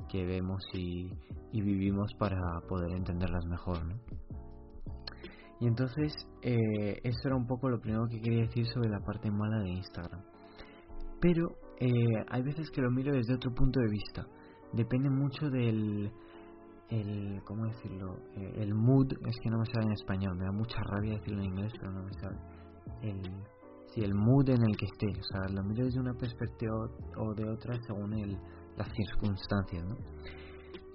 que 0.08 0.24
vemos 0.24 0.64
y, 0.72 1.12
y 1.52 1.60
vivimos 1.60 2.10
para 2.18 2.40
poder 2.66 2.92
entenderlas 2.92 3.44
mejor 3.44 3.84
¿no? 3.84 3.94
y 5.60 5.66
entonces 5.66 6.14
eh, 6.40 6.98
esto 7.04 7.28
era 7.28 7.36
un 7.36 7.46
poco 7.46 7.68
lo 7.68 7.78
primero 7.78 8.06
que 8.08 8.22
quería 8.22 8.44
decir 8.44 8.64
sobre 8.68 8.88
la 8.88 9.00
parte 9.00 9.30
mala 9.30 9.58
de 9.58 9.68
Instagram 9.68 10.22
pero 11.20 11.67
eh, 11.80 12.24
hay 12.28 12.42
veces 12.42 12.70
que 12.70 12.80
lo 12.80 12.90
miro 12.90 13.12
desde 13.12 13.34
otro 13.34 13.52
punto 13.52 13.80
de 13.80 13.88
vista. 13.88 14.26
Depende 14.72 15.08
mucho 15.10 15.48
del, 15.48 16.10
el, 16.90 17.40
¿cómo 17.44 17.66
decirlo? 17.66 18.16
Eh, 18.36 18.62
el 18.62 18.74
mood, 18.74 19.12
es 19.26 19.36
que 19.42 19.50
no 19.50 19.58
me 19.58 19.66
sale 19.66 19.86
en 19.86 19.92
español, 19.92 20.36
me 20.36 20.44
da 20.44 20.52
mucha 20.52 20.78
rabia 20.82 21.14
decirlo 21.14 21.40
en 21.40 21.50
inglés, 21.50 21.72
pero 21.78 21.92
no 21.92 22.02
me 22.02 22.12
sale. 22.14 22.38
El, 23.02 23.22
sí, 23.94 24.02
el 24.02 24.14
mood 24.14 24.48
en 24.48 24.62
el 24.62 24.76
que 24.76 24.86
esté, 24.86 25.06
o 25.06 25.24
sea, 25.24 25.54
lo 25.54 25.62
miro 25.62 25.84
desde 25.84 26.00
una 26.00 26.14
perspectiva 26.14 26.74
o 27.18 27.34
de 27.34 27.48
otra 27.48 27.78
según 27.86 28.12
el, 28.14 28.38
las 28.76 28.88
circunstancias, 28.92 29.84
¿no? 29.84 29.96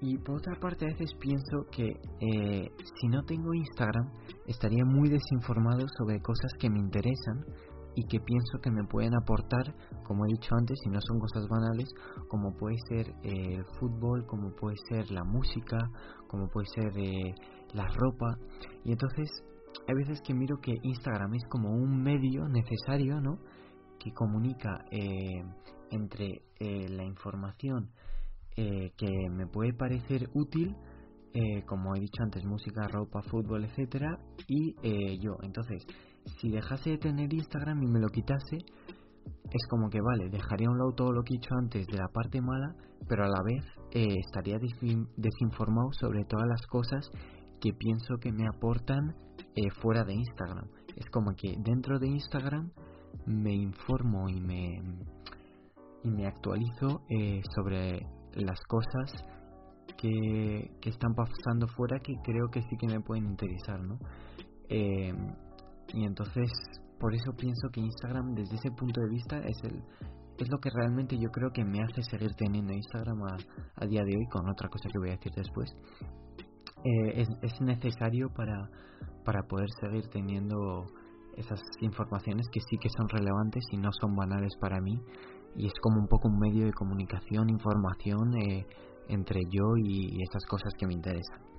Y 0.02 0.18
por 0.18 0.36
otra 0.36 0.60
parte, 0.60 0.86
a 0.86 0.90
veces 0.90 1.12
pienso 1.18 1.66
que 1.72 1.88
eh, 1.88 2.72
si 3.00 3.08
no 3.08 3.24
tengo 3.24 3.54
Instagram, 3.54 4.12
estaría 4.48 4.84
muy 4.84 5.08
desinformado 5.08 5.86
sobre 5.98 6.20
cosas 6.20 6.52
que 6.60 6.70
me 6.70 6.80
interesan 6.80 7.46
y 7.96 8.06
que 8.06 8.20
pienso 8.20 8.60
que 8.62 8.72
me 8.72 8.84
pueden 8.86 9.14
aportar, 9.16 9.74
como 10.04 10.26
he 10.26 10.30
dicho 10.30 10.56
antes, 10.56 10.80
si 10.84 10.90
no 10.90 11.00
son 11.02 11.20
cosas 11.20 11.48
banales, 11.48 11.90
como 12.28 12.56
puede 12.56 12.78
ser 12.88 13.10
eh, 13.24 13.56
el 13.56 13.66
fútbol, 13.80 14.26
como 14.26 14.52
puede 14.56 14.78
ser 14.90 15.12
la 15.12 15.24
música, 15.24 15.78
como 16.28 16.48
puede 16.48 16.68
ser 16.74 16.98
eh, 16.98 17.36
la 17.74 17.88
ropa. 17.88 18.38
Y 18.84 18.92
entonces 18.92 19.30
hay 19.88 19.96
veces 19.96 20.22
que 20.22 20.34
miro 20.34 20.58
que 20.62 20.74
Instagram 20.82 21.36
es 21.36 21.44
como 21.50 21.70
un 21.70 22.02
medio 22.02 22.48
necesario, 22.48 23.20
¿no? 23.22 23.38
Que 24.00 24.12
comunica 24.12 24.86
eh, 24.92 25.44
entre 25.92 26.42
la 26.60 27.04
información 27.04 27.92
que 28.56 29.10
me 29.32 29.48
puede 29.48 29.74
parecer 29.74 30.30
útil, 30.34 30.76
como 31.66 31.96
he 31.96 32.00
dicho 32.00 32.24
antes, 32.24 32.46
música, 32.46 32.88
ropa, 32.88 33.22
fútbol, 33.24 33.66
etcétera, 33.66 34.20
y 34.48 34.76
yo. 35.20 35.38
Entonces, 35.42 35.86
si 36.40 36.50
dejase 36.50 36.92
de 36.92 36.98
tener 36.98 37.34
Instagram 37.34 37.82
y 37.84 37.88
me 37.88 38.00
lo 38.00 38.08
quitase, 38.08 38.58
es 39.54 39.68
como 39.70 39.90
que 39.90 40.00
vale, 40.02 40.30
dejaría 40.30 40.68
a 40.68 40.72
un 40.72 40.78
lado 40.78 40.92
todo 40.96 41.12
lo 41.12 41.22
que 41.24 41.36
he 41.36 41.40
dicho 41.40 41.54
antes 41.56 41.86
de 41.88 41.98
la 41.98 42.08
parte 42.08 42.42
mala, 42.42 42.76
pero 43.08 43.24
a 43.24 43.28
la 43.28 43.42
vez 43.44 43.64
eh, 43.92 44.20
estaría 44.20 44.58
desinformado 44.58 45.92
sobre 46.00 46.26
todas 46.26 46.48
las 46.48 46.66
cosas 46.68 47.10
que 47.62 47.74
pienso 47.74 48.16
que 48.20 48.32
me 48.32 48.48
aportan 48.48 49.16
eh, 49.56 49.70
fuera 49.82 50.04
de 50.04 50.14
Instagram. 50.14 50.68
Es 50.96 51.10
como 51.12 51.32
que 51.36 51.56
dentro 51.60 52.00
de 52.00 52.08
Instagram 52.08 52.72
me 53.26 53.54
informo 53.54 54.28
y 54.28 54.42
me, 54.42 54.82
y 56.04 56.10
me 56.10 56.26
actualizo 56.26 57.02
eh, 57.10 57.42
sobre 57.56 58.06
las 58.34 58.60
cosas 58.68 59.14
que, 59.98 60.72
que 60.82 60.90
están 60.90 61.14
pasando 61.14 61.68
fuera 61.68 62.00
que 62.00 62.14
creo 62.24 62.48
que 62.52 62.62
sí 62.64 62.76
que 62.80 62.88
me 62.88 63.02
pueden 63.02 63.26
interesar, 63.26 63.82
¿no? 63.82 64.00
Y 65.94 66.06
entonces, 66.06 66.52
por 67.00 67.14
eso 67.14 67.32
pienso 67.38 67.70
que 67.72 67.82
Instagram, 67.82 68.34
desde 68.36 68.56
ese 68.56 68.72
punto 68.72 69.02
de 69.02 69.10
vista, 69.10 69.40
es 69.40 69.58
el 69.64 69.84
es 70.38 70.50
lo 70.50 70.58
que 70.58 70.70
realmente 70.74 71.16
yo 71.18 71.30
creo 71.30 71.52
que 71.52 71.64
me 71.64 71.80
hace 71.80 72.02
seguir 72.02 72.34
teniendo 72.36 72.74
Instagram 72.74 73.22
a, 73.76 73.86
día 73.86 74.04
de 74.04 74.18
hoy, 74.18 74.26
con 74.32 74.50
otra 74.50 74.68
cosa 74.68 74.90
que 74.92 74.98
voy 74.98 75.10
a 75.10 75.18
decir 75.18 75.32
después. 75.36 75.70
Eh, 76.84 77.22
es, 77.22 77.30
es 77.42 77.62
necesario 77.62 78.30
para, 78.34 78.68
para 79.24 79.44
poder 79.44 79.70
seguir 79.80 80.08
teniendo 80.10 80.88
esas 81.38 81.62
informaciones 81.82 82.48
que 82.52 82.60
sí 82.60 82.78
que 82.78 82.90
son 82.90 83.08
relevantes 83.10 83.64
y 83.72 83.78
no 83.78 83.90
son 84.00 84.16
banales 84.16 84.54
para 84.60 84.80
mí. 84.82 85.00
Y 85.56 85.68
es 85.68 85.74
como 85.82 86.00
un 86.00 86.08
poco 86.08 86.28
un 86.28 86.40
medio 86.40 86.66
de 86.66 86.74
comunicación, 86.74 87.50
información 87.50 88.36
eh, 88.38 88.66
entre 89.08 89.40
yo 89.52 89.78
y, 89.78 90.22
esas 90.24 90.46
cosas 90.46 90.74
que 90.78 90.88
me 90.88 90.94
interesan. 90.94 91.53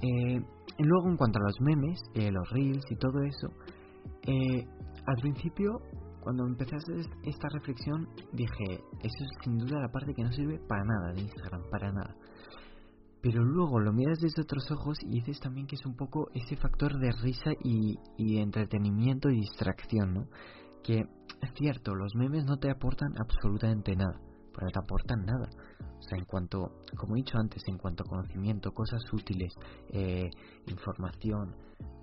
Eh, 0.00 0.40
luego, 0.78 1.08
en 1.08 1.16
cuanto 1.16 1.38
a 1.38 1.42
los 1.42 1.60
memes, 1.60 2.00
eh, 2.14 2.30
los 2.30 2.48
reels 2.50 2.84
y 2.90 2.96
todo 2.96 3.22
eso, 3.22 3.48
eh, 4.26 4.66
al 5.06 5.16
principio, 5.20 5.80
cuando 6.20 6.46
empecé 6.46 6.74
a 6.76 6.78
hacer 6.78 6.96
esta 7.24 7.48
reflexión, 7.52 8.08
dije, 8.32 8.80
eso 9.02 9.24
es 9.24 9.30
sin 9.44 9.58
duda 9.58 9.80
la 9.80 9.88
parte 9.88 10.14
que 10.14 10.22
no 10.22 10.32
sirve 10.32 10.58
para 10.68 10.84
nada 10.84 11.12
de 11.12 11.22
Instagram, 11.22 11.62
para 11.70 11.92
nada. 11.92 12.16
Pero 13.20 13.44
luego 13.44 13.78
lo 13.78 13.92
miras 13.92 14.18
desde 14.20 14.42
otros 14.42 14.68
ojos 14.72 14.98
y 15.02 15.20
dices 15.20 15.38
también 15.40 15.66
que 15.66 15.76
es 15.76 15.86
un 15.86 15.94
poco 15.94 16.28
ese 16.34 16.56
factor 16.56 16.98
de 16.98 17.12
risa 17.22 17.52
y, 17.62 17.96
y 18.16 18.38
entretenimiento 18.38 19.30
y 19.30 19.36
distracción, 19.36 20.14
¿no? 20.14 20.26
Que 20.82 21.00
es 21.00 21.54
cierto, 21.56 21.94
los 21.94 22.14
memes 22.16 22.44
no 22.44 22.56
te 22.56 22.70
aportan 22.70 23.12
absolutamente 23.20 23.94
nada, 23.94 24.20
pero 24.52 24.66
no 24.66 24.70
te 24.70 24.78
aportan 24.78 25.24
nada 25.24 25.48
o 26.02 26.04
sea, 26.08 26.18
en 26.18 26.24
cuanto, 26.24 26.72
como 26.96 27.14
he 27.14 27.18
dicho 27.18 27.38
antes, 27.38 27.62
en 27.68 27.78
cuanto 27.78 28.02
a 28.02 28.06
conocimiento, 28.06 28.72
cosas 28.72 29.00
útiles, 29.12 29.54
eh, 29.90 30.28
información, 30.66 31.54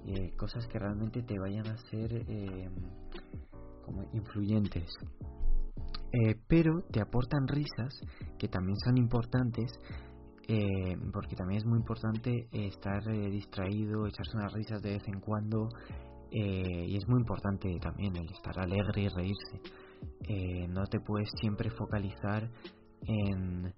eh, 0.05 0.31
cosas 0.37 0.65
que 0.67 0.79
realmente 0.79 1.21
te 1.21 1.37
vayan 1.37 1.67
a 1.67 1.77
ser 1.89 2.13
eh, 2.13 2.69
como 3.83 4.03
influyentes. 4.13 4.89
pero 6.47 6.81
te 6.91 7.01
aportan 7.01 7.47
risas 7.47 7.93
que 8.37 8.47
también 8.47 8.77
son 8.85 8.97
importantes 8.97 9.71
porque 11.13 11.35
también 11.35 11.59
es 11.59 11.65
muy 11.65 11.77
importante 11.77 12.47
estar 12.51 13.03
distraído, 13.29 14.07
echarse 14.07 14.35
unas 14.35 14.51
risas 14.53 14.81
de 14.81 14.93
vez 14.93 15.07
en 15.07 15.19
cuando 15.19 15.69
y 16.31 16.97
es 16.97 17.07
muy 17.07 17.19
importante 17.19 17.69
también 17.79 18.15
el 18.15 18.27
estar 18.31 18.59
alegre 18.59 19.03
y 19.03 19.07
reírse. 19.09 19.88
No 20.69 20.85
te 20.85 20.99
puedes 20.99 21.29
siempre 21.39 21.69
focalizar 21.71 22.49
en, 23.07 23.73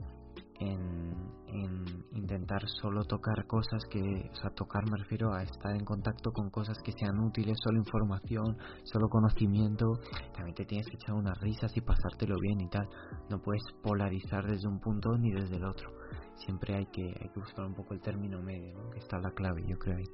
en, 0.61 2.05
intentar 2.13 2.61
solo 2.81 3.03
tocar 3.03 3.45
cosas 3.47 3.83
que, 3.89 3.99
o 3.99 4.35
sea, 4.35 4.49
tocar 4.51 4.83
me 4.89 4.97
refiero 4.97 5.33
a 5.33 5.43
estar 5.43 5.75
en 5.75 5.83
contacto 5.83 6.31
con 6.31 6.49
cosas 6.49 6.77
que 6.83 6.91
sean 6.93 7.19
útiles, 7.19 7.57
solo 7.63 7.79
información, 7.79 8.57
solo 8.83 9.09
conocimiento, 9.09 9.85
también 10.33 10.55
te 10.55 10.65
tienes 10.65 10.87
que 10.87 10.95
echar 10.95 11.15
unas 11.15 11.39
risas 11.41 11.75
y 11.75 11.81
pasártelo 11.81 12.35
bien 12.39 12.61
y 12.61 12.69
tal, 12.69 12.87
no 13.29 13.41
puedes 13.41 13.63
polarizar 13.81 14.45
desde 14.45 14.67
un 14.67 14.79
punto 14.79 15.17
ni 15.17 15.31
desde 15.31 15.55
el 15.55 15.65
otro, 15.65 15.89
siempre 16.35 16.75
hay 16.75 16.85
que, 16.85 17.03
hay 17.03 17.29
que 17.29 17.39
buscar 17.39 17.65
un 17.65 17.73
poco 17.73 17.93
el 17.93 18.01
término 18.01 18.41
medio, 18.41 18.89
que 18.91 18.99
está 18.99 19.17
la 19.19 19.31
clave 19.31 19.63
yo 19.67 19.77
creo 19.77 19.97
ahí. 19.97 20.05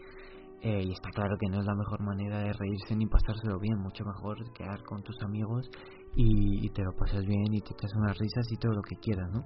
Eh, 0.59 0.81
y 0.85 0.91
está 0.91 1.09
claro 1.11 1.37
que 1.39 1.51
no 1.51 1.59
es 1.59 1.65
la 1.67 1.75
mejor 1.75 2.01
manera 2.01 2.39
de 2.39 2.51
reírse 2.51 2.95
ni 2.95 3.05
pasárselo 3.05 3.59
bien, 3.59 3.77
mucho 3.77 4.03
mejor 4.03 4.37
quedar 4.53 4.81
con 4.83 5.03
tus 5.03 5.15
amigos 5.21 5.69
y, 6.15 6.69
te 6.69 6.83
lo 6.83 6.91
pasas 6.93 7.23
bien 7.25 7.53
y 7.53 7.61
te 7.61 7.73
echas 7.73 7.93
unas 7.95 8.17
risas 8.17 8.51
y 8.51 8.57
todo 8.57 8.73
lo 8.73 8.81
que 8.81 8.95
quieras, 8.95 9.29
¿no? 9.31 9.45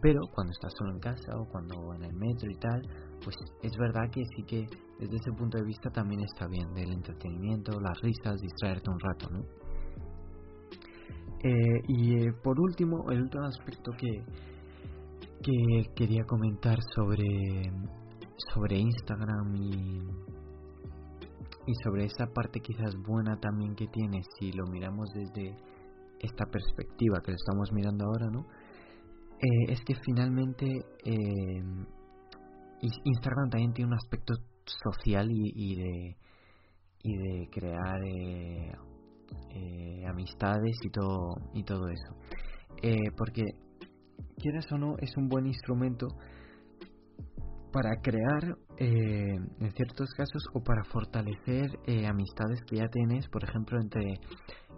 Pero 0.00 0.20
cuando 0.32 0.52
estás 0.52 0.72
solo 0.78 0.92
en 0.92 0.98
casa 0.98 1.36
o 1.36 1.46
cuando 1.50 1.94
en 1.94 2.04
el 2.04 2.14
metro 2.14 2.50
y 2.50 2.56
tal, 2.56 2.82
pues 3.22 3.36
es 3.62 3.76
verdad 3.76 4.10
que 4.10 4.22
sí 4.24 4.42
que 4.44 4.66
desde 4.98 5.16
ese 5.16 5.32
punto 5.32 5.58
de 5.58 5.64
vista 5.64 5.90
también 5.90 6.22
está 6.22 6.46
bien, 6.46 6.72
del 6.72 6.92
entretenimiento, 6.92 7.78
las 7.80 8.00
risas, 8.00 8.40
distraerte 8.40 8.90
un 8.90 8.98
rato, 8.98 9.28
¿no? 9.30 9.40
Eh, 11.42 11.82
y 11.88 12.14
eh, 12.14 12.32
por 12.42 12.58
último, 12.58 13.10
el 13.10 13.22
último 13.22 13.44
aspecto 13.44 13.92
que, 13.92 14.24
que 15.42 15.94
quería 15.94 16.24
comentar 16.24 16.78
sobre, 16.94 17.24
sobre 18.54 18.78
Instagram 18.78 19.54
y, 19.54 19.98
y 21.66 21.74
sobre 21.84 22.06
esa 22.06 22.26
parte 22.32 22.60
quizás 22.60 22.96
buena 23.06 23.38
también 23.38 23.74
que 23.74 23.86
tiene 23.88 24.22
si 24.38 24.52
lo 24.52 24.64
miramos 24.66 25.10
desde 25.12 25.54
esta 26.20 26.46
perspectiva 26.46 27.20
que 27.24 27.32
estamos 27.32 27.72
mirando 27.72 28.04
ahora, 28.06 28.30
¿no? 28.30 28.46
Eh, 29.38 29.72
es 29.72 29.80
que 29.84 29.94
finalmente 29.96 30.66
eh, 31.04 31.62
Instagram 33.04 33.50
también 33.50 33.74
tiene 33.74 33.90
un 33.90 33.96
aspecto 33.98 34.32
social 34.64 35.28
y, 35.30 35.76
de 35.76 36.16
y 37.02 37.16
de 37.16 37.48
crear 37.50 38.02
eh, 38.02 38.72
amistades 40.08 40.76
y 40.82 40.90
todo 40.90 41.36
y 41.52 41.64
todo 41.64 41.88
eso 41.88 42.14
porque 43.16 43.44
quieras 44.38 44.70
o 44.72 44.78
no 44.78 44.96
es 44.98 45.16
un 45.16 45.28
buen 45.28 45.46
instrumento 45.46 46.06
para 47.72 48.00
crear 48.02 48.56
en 48.78 49.70
ciertos 49.72 50.10
casos 50.16 50.42
o 50.54 50.62
para 50.62 50.84
fortalecer 50.84 51.70
amistades 52.08 52.62
que 52.66 52.76
ya 52.76 52.88
tienes 52.88 53.28
por 53.28 53.44
ejemplo 53.44 53.78
entre 53.80 54.18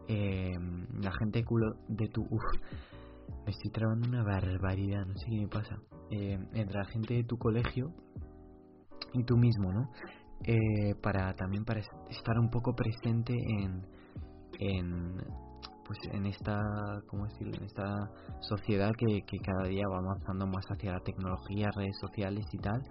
eh, 0.09 0.59
la 1.01 1.13
gente 1.19 1.45
culo 1.45 1.77
de 1.89 2.09
tu... 2.09 2.23
Uf, 2.23 2.43
me 3.45 3.51
estoy 3.51 3.71
trabando 3.71 4.09
una 4.09 4.23
barbaridad, 4.23 5.07
no 5.07 5.15
sé 5.17 5.27
qué 5.31 5.37
me 5.39 5.49
pasa. 5.49 5.77
Eh, 6.11 6.39
entre 6.55 6.79
la 6.79 6.87
gente 6.87 7.15
de 7.15 7.25
tu 7.25 7.37
colegio 7.37 7.93
y 9.13 9.25
tú 9.25 9.37
mismo, 9.37 9.73
¿no? 9.73 9.91
Eh, 10.45 10.95
para 11.03 11.35
también 11.35 11.65
para 11.65 11.81
estar 11.81 12.39
un 12.39 12.49
poco 12.49 12.75
presente 12.75 13.35
en, 13.35 13.87
en 14.61 15.17
pues 15.89 15.99
en 16.13 16.27
esta 16.27 16.61
cómo 17.07 17.25
decirlo 17.25 17.55
en 17.57 17.65
esta 17.65 18.11
sociedad 18.41 18.93
que, 18.99 19.23
que, 19.23 19.39
cada 19.39 19.67
día 19.67 19.83
va 19.91 19.99
avanzando 19.99 20.47
más 20.47 20.65
hacia 20.67 20.93
la 20.93 21.01
tecnología 21.01 21.71
redes 21.75 21.97
sociales 21.99 22.45
y 22.53 22.59
tal 22.59 22.83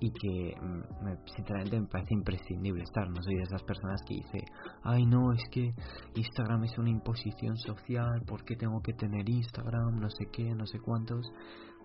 y 0.00 0.10
que 0.10 0.60
mm, 0.60 1.04
me, 1.04 1.16
sinceramente 1.36 1.80
me 1.80 1.86
parece 1.86 2.12
imprescindible 2.12 2.82
estar 2.82 3.08
no 3.08 3.22
soy 3.22 3.36
de 3.36 3.42
esas 3.42 3.62
personas 3.62 4.00
que 4.04 4.14
dice 4.16 4.44
ay 4.82 5.06
no 5.06 5.32
es 5.32 5.44
que 5.52 5.72
Instagram 6.16 6.64
es 6.64 6.76
una 6.76 6.90
imposición 6.90 7.56
social 7.56 8.20
¿por 8.26 8.44
qué 8.44 8.56
tengo 8.56 8.82
que 8.82 8.94
tener 8.94 9.28
Instagram 9.28 10.00
no 10.00 10.10
sé 10.10 10.26
qué 10.32 10.52
no 10.52 10.66
sé 10.66 10.80
cuántos 10.80 11.24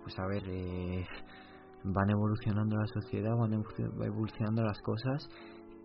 pues 0.01 0.17
a 0.17 0.25
ver 0.25 0.43
eh, 0.47 1.05
van 1.83 2.09
evolucionando 2.09 2.75
la 2.75 2.87
sociedad 2.87 3.35
van 3.37 3.53
evolucionando 3.53 4.63
las 4.63 4.81
cosas 4.81 5.29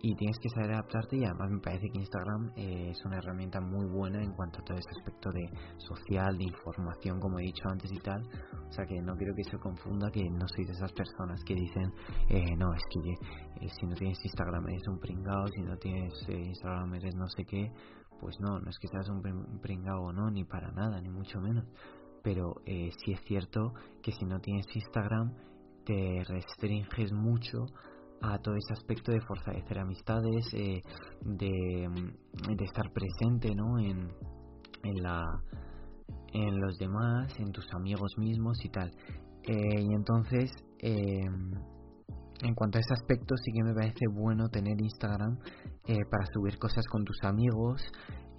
y 0.03 0.15
tienes 0.15 0.37
que 0.39 0.49
saber 0.49 0.71
adaptarte 0.71 1.17
y 1.17 1.25
además 1.25 1.51
me 1.51 1.59
parece 1.59 1.89
que 1.89 1.99
Instagram 1.99 2.51
eh, 2.55 2.89
es 2.89 3.05
una 3.05 3.17
herramienta 3.17 3.61
muy 3.61 3.85
buena 3.85 4.21
en 4.21 4.33
cuanto 4.33 4.59
a 4.59 4.63
todo 4.63 4.77
ese 4.77 4.89
aspecto 4.97 5.29
de 5.31 5.47
social, 5.77 6.37
de 6.37 6.45
información, 6.45 7.19
como 7.19 7.39
he 7.39 7.43
dicho 7.43 7.69
antes 7.69 7.91
y 7.91 7.99
tal. 7.99 8.21
O 8.67 8.71
sea 8.71 8.85
que 8.85 8.99
no 9.01 9.15
quiero 9.15 9.35
que 9.35 9.43
se 9.43 9.57
confunda 9.59 10.09
que 10.09 10.23
no 10.23 10.47
soy 10.47 10.65
de 10.65 10.71
esas 10.71 10.91
personas 10.93 11.43
que 11.43 11.53
dicen, 11.53 11.93
eh, 12.29 12.55
no, 12.57 12.73
es 12.73 12.83
que 12.89 13.11
eh, 13.63 13.69
si 13.79 13.85
no 13.85 13.95
tienes 13.95 14.17
Instagram 14.23 14.69
eres 14.69 14.87
un 14.87 14.99
pringao, 14.99 15.47
si 15.47 15.61
no 15.61 15.77
tienes 15.77 16.13
Instagram 16.27 16.95
eres 16.95 17.15
no 17.15 17.27
sé 17.27 17.45
qué. 17.45 17.71
Pues 18.19 18.39
no, 18.39 18.59
no 18.59 18.69
es 18.69 18.77
que 18.79 18.87
seas 18.87 19.09
un 19.09 19.21
pringao 19.61 20.03
o 20.03 20.13
no, 20.13 20.29
ni 20.29 20.43
para 20.45 20.71
nada, 20.71 21.01
ni 21.01 21.09
mucho 21.09 21.39
menos. 21.41 21.65
Pero 22.23 22.53
sí 22.65 23.13
es 23.13 23.21
cierto 23.21 23.73
que 24.03 24.11
si 24.11 24.25
no 24.25 24.39
tienes 24.39 24.67
Instagram 24.75 25.33
te 25.85 26.23
restringes 26.27 27.11
mucho 27.11 27.65
a 28.21 28.37
todo 28.37 28.55
ese 28.55 28.73
aspecto 28.73 29.11
de 29.11 29.21
fortalecer 29.21 29.79
amistades, 29.79 30.45
eh, 30.53 30.81
de, 31.21 31.89
de, 32.55 32.63
estar 32.65 32.91
presente 32.91 33.55
¿no? 33.55 33.79
en, 33.79 34.09
en, 34.83 35.03
la, 35.03 35.23
en 36.33 36.59
los 36.59 36.77
demás, 36.77 37.33
en 37.39 37.51
tus 37.51 37.65
amigos 37.73 38.11
mismos 38.17 38.63
y 38.63 38.69
tal. 38.69 38.91
Eh, 39.43 39.81
y 39.81 39.93
entonces, 39.93 40.51
eh, 40.79 41.25
en 42.43 42.55
cuanto 42.55 42.77
a 42.77 42.81
ese 42.81 42.93
aspecto, 42.93 43.35
sí 43.37 43.51
que 43.53 43.63
me 43.63 43.73
parece 43.73 44.05
bueno 44.11 44.49
tener 44.49 44.79
Instagram 44.79 45.37
para 46.09 46.25
subir 46.33 46.57
cosas 46.57 46.85
con 46.87 47.03
tus 47.03 47.17
amigos, 47.23 47.81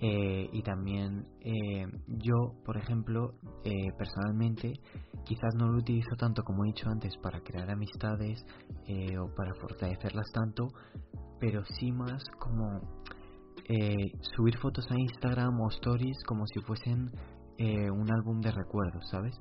eh, 0.04 0.50
y 0.52 0.62
también 0.64 1.28
eh, 1.42 1.86
yo, 2.08 2.56
por 2.64 2.76
ejemplo, 2.76 3.34
eh, 3.62 3.92
personalmente, 3.96 4.72
quizás 5.24 5.54
no 5.54 5.68
lo 5.68 5.78
utilizo 5.78 6.16
tanto 6.18 6.42
como 6.42 6.64
he 6.64 6.68
dicho 6.68 6.90
antes 6.90 7.16
para 7.18 7.40
crear 7.40 7.70
amistades 7.70 8.44
o 9.20 9.32
para 9.36 9.54
fortalecerlas 9.54 10.26
tanto, 10.32 10.66
pero 11.38 11.64
sí 11.64 11.92
más 11.92 12.24
como 12.40 12.80
subir 14.36 14.58
fotos 14.58 14.90
a 14.90 14.98
Instagram 14.98 15.60
o 15.60 15.68
stories 15.68 16.24
como 16.26 16.46
si 16.48 16.60
fuesen 16.62 17.12
un 17.60 18.12
álbum 18.12 18.40
de 18.40 18.50
recuerdos, 18.50 19.08
¿sabes? 19.08 19.38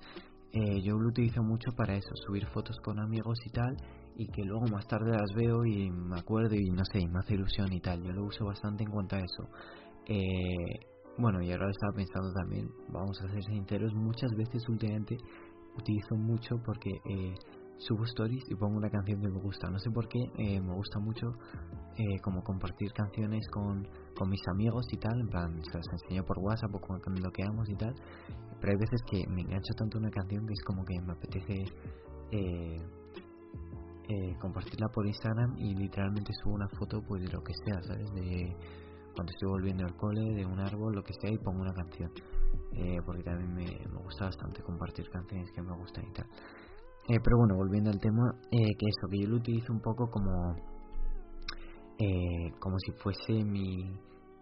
yo 0.83 0.95
lo 0.95 1.09
utilizo 1.09 1.41
mucho 1.41 1.71
para 1.75 1.95
eso, 1.95 2.11
subir 2.27 2.45
fotos 2.47 2.77
con 2.83 2.99
amigos 2.99 3.39
y 3.45 3.49
tal, 3.49 3.75
y 4.15 4.27
que 4.27 4.43
luego 4.43 4.67
más 4.67 4.87
tarde 4.87 5.11
las 5.11 5.33
veo 5.33 5.65
y 5.65 5.89
me 5.89 6.19
acuerdo 6.19 6.55
y 6.55 6.69
no 6.69 6.83
sé, 6.85 7.07
me 7.07 7.19
hace 7.19 7.33
ilusión 7.33 7.73
y 7.73 7.79
tal. 7.79 8.03
Yo 8.03 8.11
lo 8.11 8.25
uso 8.25 8.45
bastante 8.45 8.83
en 8.83 8.91
cuanto 8.91 9.15
a 9.15 9.19
eso. 9.19 9.49
Eh, 10.07 10.79
bueno, 11.17 11.41
y 11.41 11.51
ahora 11.51 11.69
estaba 11.69 11.93
pensando 11.93 12.31
también, 12.33 12.69
vamos 12.89 13.21
a 13.21 13.29
ser 13.29 13.43
sinceros, 13.43 13.93
muchas 13.93 14.31
veces 14.35 14.67
últimamente 14.69 15.17
utilizo 15.77 16.15
mucho 16.15 16.55
porque 16.65 16.89
eh, 16.89 17.35
subo 17.77 18.03
stories 18.05 18.43
y 18.49 18.55
pongo 18.55 18.77
una 18.77 18.89
canción 18.89 19.21
que 19.21 19.29
me 19.29 19.39
gusta. 19.39 19.69
No 19.69 19.79
sé 19.79 19.89
por 19.91 20.07
qué, 20.07 20.19
eh, 20.37 20.61
me 20.61 20.73
gusta 20.73 20.99
mucho 20.99 21.27
eh, 21.97 22.19
como 22.21 22.43
compartir 22.43 22.91
canciones 22.93 23.47
con, 23.49 23.87
con 24.15 24.29
mis 24.29 24.41
amigos 24.53 24.85
y 24.91 24.97
tal, 24.97 25.19
en 25.19 25.27
plan, 25.27 25.61
se 25.63 25.77
las 25.77 25.87
enseño 25.91 26.23
por 26.23 26.39
WhatsApp 26.39 26.73
o 26.73 26.79
cuando 26.79 27.21
bloqueamos 27.21 27.69
y 27.69 27.75
tal. 27.75 27.93
Pero 28.59 28.73
hay 28.73 28.79
veces 28.79 29.01
que 29.09 29.27
me 29.27 29.41
engancho 29.41 29.73
tanto 29.75 29.97
una 29.97 30.11
canción 30.11 30.45
que 30.45 30.53
es 30.53 30.63
como 30.63 30.85
que 30.85 31.01
me 31.01 31.13
apetece 31.13 31.65
eh, 32.31 32.77
eh, 34.07 34.35
compartirla 34.39 34.87
por 34.89 35.07
Instagram 35.07 35.57
y 35.57 35.73
literalmente 35.73 36.31
subo 36.43 36.55
una 36.55 36.69
foto 36.69 37.01
pues 37.07 37.23
de 37.23 37.31
lo 37.31 37.41
que 37.41 37.53
sea, 37.65 37.81
¿sabes? 37.81 38.11
De 38.13 38.55
cuando 39.13 39.31
estoy 39.31 39.49
volviendo 39.49 39.85
al 39.85 39.95
cole, 39.95 40.33
de 40.33 40.45
un 40.45 40.59
árbol, 40.59 40.95
lo 40.95 41.03
que 41.03 41.13
sea, 41.13 41.31
y 41.31 41.37
pongo 41.37 41.61
una 41.61 41.73
canción. 41.73 42.11
Eh, 42.73 42.97
porque 43.05 43.23
también 43.23 43.53
me, 43.53 43.65
me, 43.65 44.03
gusta 44.03 44.25
bastante 44.25 44.61
compartir 44.61 45.09
canciones 45.09 45.51
que 45.51 45.61
me 45.61 45.75
gustan 45.77 46.05
y 46.09 46.13
tal. 46.13 46.25
Eh, 47.09 47.19
pero 47.23 47.37
bueno, 47.37 47.55
volviendo 47.55 47.89
al 47.89 47.99
tema, 47.99 48.33
eh, 48.51 48.75
que 48.77 48.85
eso, 48.87 49.07
que 49.09 49.19
yo 49.19 49.29
lo 49.29 49.37
utilizo 49.37 49.73
un 49.73 49.81
poco 49.81 50.09
como, 50.09 50.55
como 52.59 52.77
si 52.79 52.91
fuese 52.93 53.43
mi, 53.43 53.91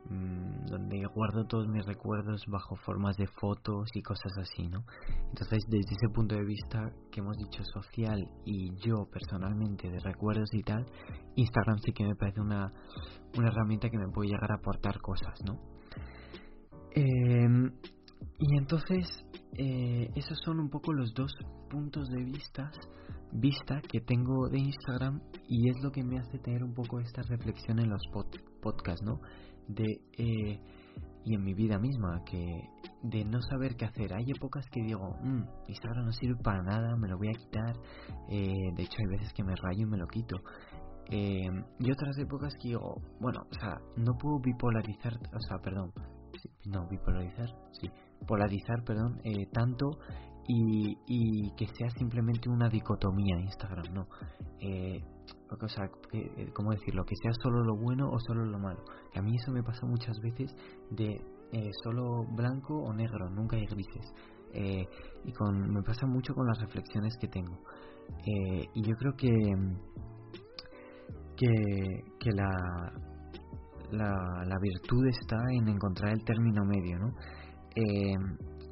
donde 0.09 1.05
guardo 1.13 1.45
todos 1.45 1.67
mis 1.67 1.85
recuerdos 1.85 2.43
bajo 2.47 2.75
formas 2.77 3.15
de 3.17 3.27
fotos 3.27 3.89
y 3.93 4.01
cosas 4.01 4.31
así, 4.39 4.67
¿no? 4.67 4.83
Entonces, 5.29 5.63
desde 5.67 5.91
ese 5.91 6.09
punto 6.13 6.35
de 6.35 6.43
vista 6.43 6.91
que 7.11 7.19
hemos 7.19 7.37
dicho 7.37 7.63
social 7.63 8.27
y 8.45 8.75
yo 8.77 9.05
personalmente 9.11 9.89
de 9.89 9.99
recuerdos 9.99 10.49
y 10.53 10.63
tal, 10.63 10.85
Instagram 11.35 11.77
sí 11.79 11.91
que 11.91 12.05
me 12.05 12.15
parece 12.15 12.41
una, 12.41 12.71
una 13.37 13.47
herramienta 13.49 13.89
que 13.89 13.97
me 13.97 14.09
puede 14.09 14.29
llegar 14.29 14.51
a 14.51 14.55
aportar 14.55 14.99
cosas, 14.99 15.39
¿no? 15.45 15.59
Em, 16.95 17.71
y 18.39 18.57
entonces, 18.57 19.05
eh, 19.53 20.09
esos 20.15 20.39
son 20.43 20.59
un 20.59 20.69
poco 20.69 20.91
los 20.91 21.13
dos 21.13 21.31
puntos 21.69 22.09
de 22.09 22.23
vista 22.23 22.71
vista 23.31 23.81
que 23.81 24.01
tengo 24.01 24.47
de 24.49 24.59
Instagram 24.59 25.21
y 25.47 25.69
es 25.69 25.75
lo 25.83 25.91
que 25.91 26.03
me 26.03 26.19
hace 26.19 26.39
tener 26.39 26.63
un 26.63 26.73
poco 26.73 26.99
esta 26.99 27.21
reflexión 27.23 27.79
en 27.79 27.89
los 27.89 28.01
podcasts, 28.61 29.03
¿no? 29.03 29.19
De 29.69 30.01
eh, 30.17 30.59
y 31.25 31.35
en 31.35 31.43
mi 31.43 31.53
vida 31.53 31.77
misma 31.77 32.23
que 32.25 32.69
de 33.03 33.23
no 33.23 33.41
saber 33.41 33.75
qué 33.75 33.85
hacer. 33.85 34.13
Hay 34.13 34.25
épocas 34.35 34.65
que 34.71 34.81
digo 34.81 35.15
mmm, 35.21 35.43
Instagram 35.67 36.05
no 36.05 36.11
sirve 36.11 36.41
para 36.43 36.61
nada 36.61 36.95
me 36.97 37.07
lo 37.07 37.17
voy 37.17 37.29
a 37.29 37.37
quitar 37.37 37.75
eh, 38.29 38.71
de 38.75 38.83
hecho 38.83 38.97
hay 38.99 39.17
veces 39.17 39.33
que 39.33 39.43
me 39.43 39.55
rayo 39.55 39.83
y 39.83 39.85
me 39.85 39.97
lo 39.97 40.07
quito 40.07 40.37
eh, 41.11 41.49
y 41.79 41.91
otras 41.91 42.17
épocas 42.17 42.53
que 42.61 42.69
digo 42.69 43.01
bueno 43.19 43.41
o 43.49 43.53
sea 43.59 43.79
no 43.97 44.13
puedo 44.17 44.39
bipolarizar 44.39 45.13
o 45.13 45.39
sea 45.47 45.57
perdón 45.63 45.91
no 46.65 46.87
bipolarizar 46.87 47.49
sí 47.71 47.89
polarizar 48.27 48.83
perdón 48.83 49.21
tanto 49.51 49.89
y, 50.47 50.97
y 51.05 51.51
que 51.55 51.67
sea 51.67 51.89
simplemente 51.91 52.49
una 52.49 52.69
dicotomía 52.69 53.39
Instagram 53.39 53.93
no 53.93 54.07
eh, 54.59 55.03
o 55.49 55.67
sea, 55.67 55.85
eh, 56.13 56.51
¿cómo 56.53 56.71
decirlo? 56.71 57.03
Que 57.05 57.15
sea 57.21 57.31
solo 57.41 57.63
lo 57.63 57.75
bueno 57.75 58.09
o 58.09 58.19
solo 58.19 58.45
lo 58.45 58.59
malo. 58.59 58.83
a 59.15 59.21
mí 59.21 59.35
eso 59.35 59.51
me 59.51 59.63
pasa 59.63 59.85
muchas 59.85 60.17
veces 60.21 60.55
de 60.91 61.21
eh, 61.51 61.69
solo 61.83 62.23
blanco 62.35 62.75
o 62.75 62.93
negro, 62.93 63.29
nunca 63.29 63.57
hay 63.57 63.65
grises. 63.65 64.13
Eh, 64.53 64.87
y 65.25 65.31
con, 65.33 65.71
me 65.71 65.81
pasa 65.83 66.07
mucho 66.07 66.33
con 66.33 66.47
las 66.47 66.59
reflexiones 66.59 67.15
que 67.19 67.27
tengo. 67.27 67.59
y 68.73 68.81
yo 68.81 68.95
creo 68.95 69.13
que, 69.15 69.29
que, 71.37 71.47
que 72.19 72.31
la, 72.31 72.49
la, 73.91 74.43
la, 74.45 74.59
virtud 74.59 75.05
está 75.07 75.37
en 75.51 75.67
encontrar 75.67 76.13
el 76.13 76.23
término 76.23 76.63
medio, 76.65 76.97
¿no? 76.99 77.13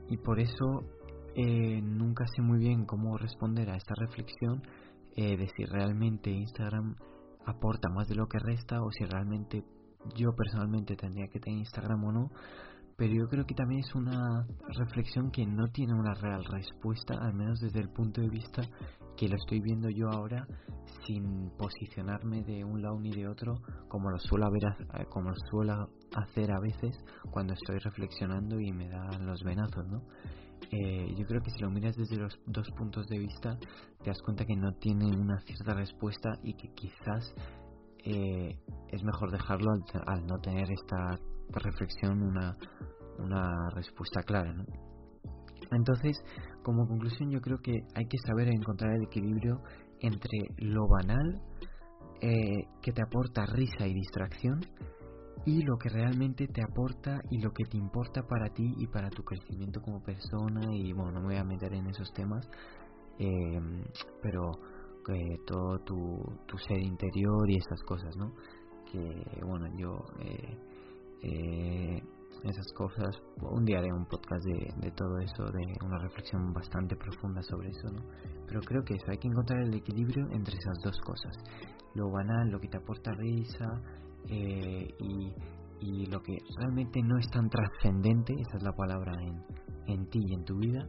y 0.10 0.18
por 0.18 0.40
eso 0.40 0.66
nunca 1.84 2.26
sé 2.36 2.42
muy 2.42 2.58
bien 2.60 2.86
cómo 2.86 3.16
responder 3.18 3.70
a 3.70 3.76
esta 3.76 3.94
reflexión 3.96 4.62
eh, 5.18 5.36
de 5.36 5.48
si 5.50 5.66
realmente 5.66 6.30
Instagram 6.30 6.96
aporta 7.46 7.90
más 7.90 8.08
de 8.08 8.16
lo 8.16 8.28
que 8.28 8.38
resta 8.40 8.82
o 8.84 8.92
si 8.92 9.04
realmente 9.04 9.64
yo 10.16 10.30
personalmente 10.36 10.96
tendría 10.96 11.28
que 11.28 11.40
tener 11.40 11.60
Instagram 11.60 12.04
o 12.04 12.12
no. 12.12 12.32
Pero 12.96 13.14
yo 13.14 13.28
creo 13.28 13.46
que 13.46 13.54
también 13.54 13.82
es 13.82 13.94
una 13.96 14.48
reflexión 14.80 15.30
que 15.32 15.46
no 15.46 15.68
tiene 15.68 15.94
una 15.94 16.14
real 16.16 16.44
respuesta, 16.46 17.16
al 17.20 17.34
menos 17.34 17.60
desde 17.60 17.80
el 17.80 17.90
punto 17.90 18.22
de 18.22 18.30
vista 18.30 18.62
que 19.16 19.28
lo 19.28 19.36
estoy 19.36 19.60
viendo 19.60 19.90
yo 19.90 20.10
ahora 20.10 20.48
sin 21.06 21.50
posicionarme 21.58 22.44
de 22.44 22.64
un 22.64 22.82
lado 22.82 23.00
ni 23.00 23.12
de 23.12 23.28
otro 23.28 23.56
como 23.88 24.12
lo 24.12 24.20
suelo, 24.20 24.46
haber, 24.46 25.08
como 25.10 25.30
lo 25.30 25.36
suelo 25.50 25.90
hacer 26.16 26.52
a 26.52 26.60
veces 26.60 26.96
cuando 27.32 27.54
estoy 27.54 27.80
reflexionando 27.80 28.60
y 28.60 28.72
me 28.72 28.88
dan 28.88 29.26
los 29.26 29.44
venazos, 29.44 29.88
¿no? 29.88 30.04
Eh, 30.72 31.16
yo 31.16 31.26
creo 31.26 31.42
que 31.42 31.52
si 31.52 31.60
lo 31.60 31.70
miras 31.70 31.96
desde 31.96 32.18
los 32.18 32.38
dos 32.46 32.70
puntos 32.72 33.08
de 33.08 33.20
vista, 33.20 33.58
te 34.04 34.10
das 34.10 34.22
cuenta 34.22 34.46
que 34.46 34.56
no 34.56 34.74
tiene 34.74 35.06
una 35.06 35.40
cierta 35.42 35.74
respuesta 35.74 36.30
y 36.44 36.56
que 36.56 36.70
quizás 36.74 37.34
eh, 38.04 38.60
es 38.90 39.04
mejor 39.04 39.32
dejarlo 39.32 39.72
al, 40.06 40.26
no 40.26 40.40
tener 40.40 40.70
esta 40.72 41.20
reflexión 41.50 42.22
una, 42.22 42.58
una 43.20 43.70
respuesta 43.76 44.22
clara. 44.24 44.54
¿no? 44.54 44.66
Entonces, 45.72 46.18
como 46.64 46.88
conclusión, 46.88 47.30
yo 47.32 47.40
creo 47.42 47.58
que 47.60 47.74
hay 47.96 48.06
que 48.06 48.18
saber 48.26 48.50
encontrar 48.50 48.94
el 48.94 49.04
equilibrio 49.04 49.62
entre 50.00 50.40
lo 50.58 50.88
banal, 50.88 51.42
eh, 52.22 52.68
que 52.82 52.92
te 52.92 53.02
aporta 53.02 53.46
risa 53.46 53.88
y 53.88 53.94
distracción, 53.94 54.60
y 55.48 55.62
lo 55.64 55.78
que 55.78 55.88
realmente 55.88 56.46
te 56.48 56.62
aporta 56.62 57.22
y 57.32 57.40
lo 57.42 57.52
que 57.52 57.64
te 57.64 57.78
importa 57.78 58.22
para 58.28 58.50
ti 58.50 58.70
y 58.80 58.88
para 58.88 59.10
tu 59.10 59.24
crecimiento 59.24 59.82
como 59.82 60.04
persona 60.04 60.60
y 60.74 60.92
bueno 60.92 61.14
no 61.14 61.22
me 61.22 61.28
voy 61.28 61.38
a 61.38 61.46
meter 61.46 61.74
en 61.74 61.88
esos 61.88 62.12
temas 62.12 62.46
eh, 63.18 63.58
pero 64.22 64.52
eh, 65.08 65.38
todo 65.46 65.80
tu, 65.86 66.22
tu, 66.46 66.58
ser 66.58 66.80
interior 66.80 67.50
y 67.50 67.56
esas 67.56 67.82
cosas 67.84 68.14
no 68.18 68.34
que 68.92 69.42
bueno 69.46 69.68
yo 69.78 69.96
eh, 70.20 70.58
eh, 71.24 72.04
esas 72.44 72.68
cosas 72.74 73.16
un 73.40 73.64
día 73.64 73.80
haré 73.80 73.88
un 73.94 74.06
podcast 74.06 74.44
de, 74.44 74.74
de, 74.82 74.92
todo 74.92 75.18
eso 75.20 75.46
de 75.46 75.66
una 75.86 75.98
reflexión 76.00 76.52
bastante 76.52 76.98
profunda 76.98 77.42
sobre 77.44 77.70
eso 77.70 77.88
no 77.94 78.04
pero 78.48 78.60
creo 78.60 78.84
que 78.84 78.96
eso 78.96 79.06
hay 79.10 79.18
que 79.18 79.30
encontrar 79.30 79.62
el 79.62 79.74
equilibrio 79.74 80.28
entre 80.32 80.58
esas 80.58 80.78
dos 80.84 81.00
cosas 81.00 81.38
lo 81.96 82.12
banal 82.12 82.50
lo 82.50 82.60
que 82.60 82.68
te 82.68 82.78
aporta 82.78 83.14
risa 83.14 83.82
eh, 84.30 84.88
y, 85.00 85.34
lo 86.10 86.22
que 86.22 86.38
realmente 86.58 87.02
no 87.04 87.18
es 87.18 87.30
tan 87.30 87.50
trascendente, 87.50 88.34
esa 88.34 88.58
es 88.58 88.64
la 88.64 88.72
palabra 88.72 89.14
en, 89.22 89.44
en 89.88 90.10
ti 90.10 90.20
y 90.26 90.34
en 90.34 90.44
tu 90.44 90.58
vida, 90.58 90.88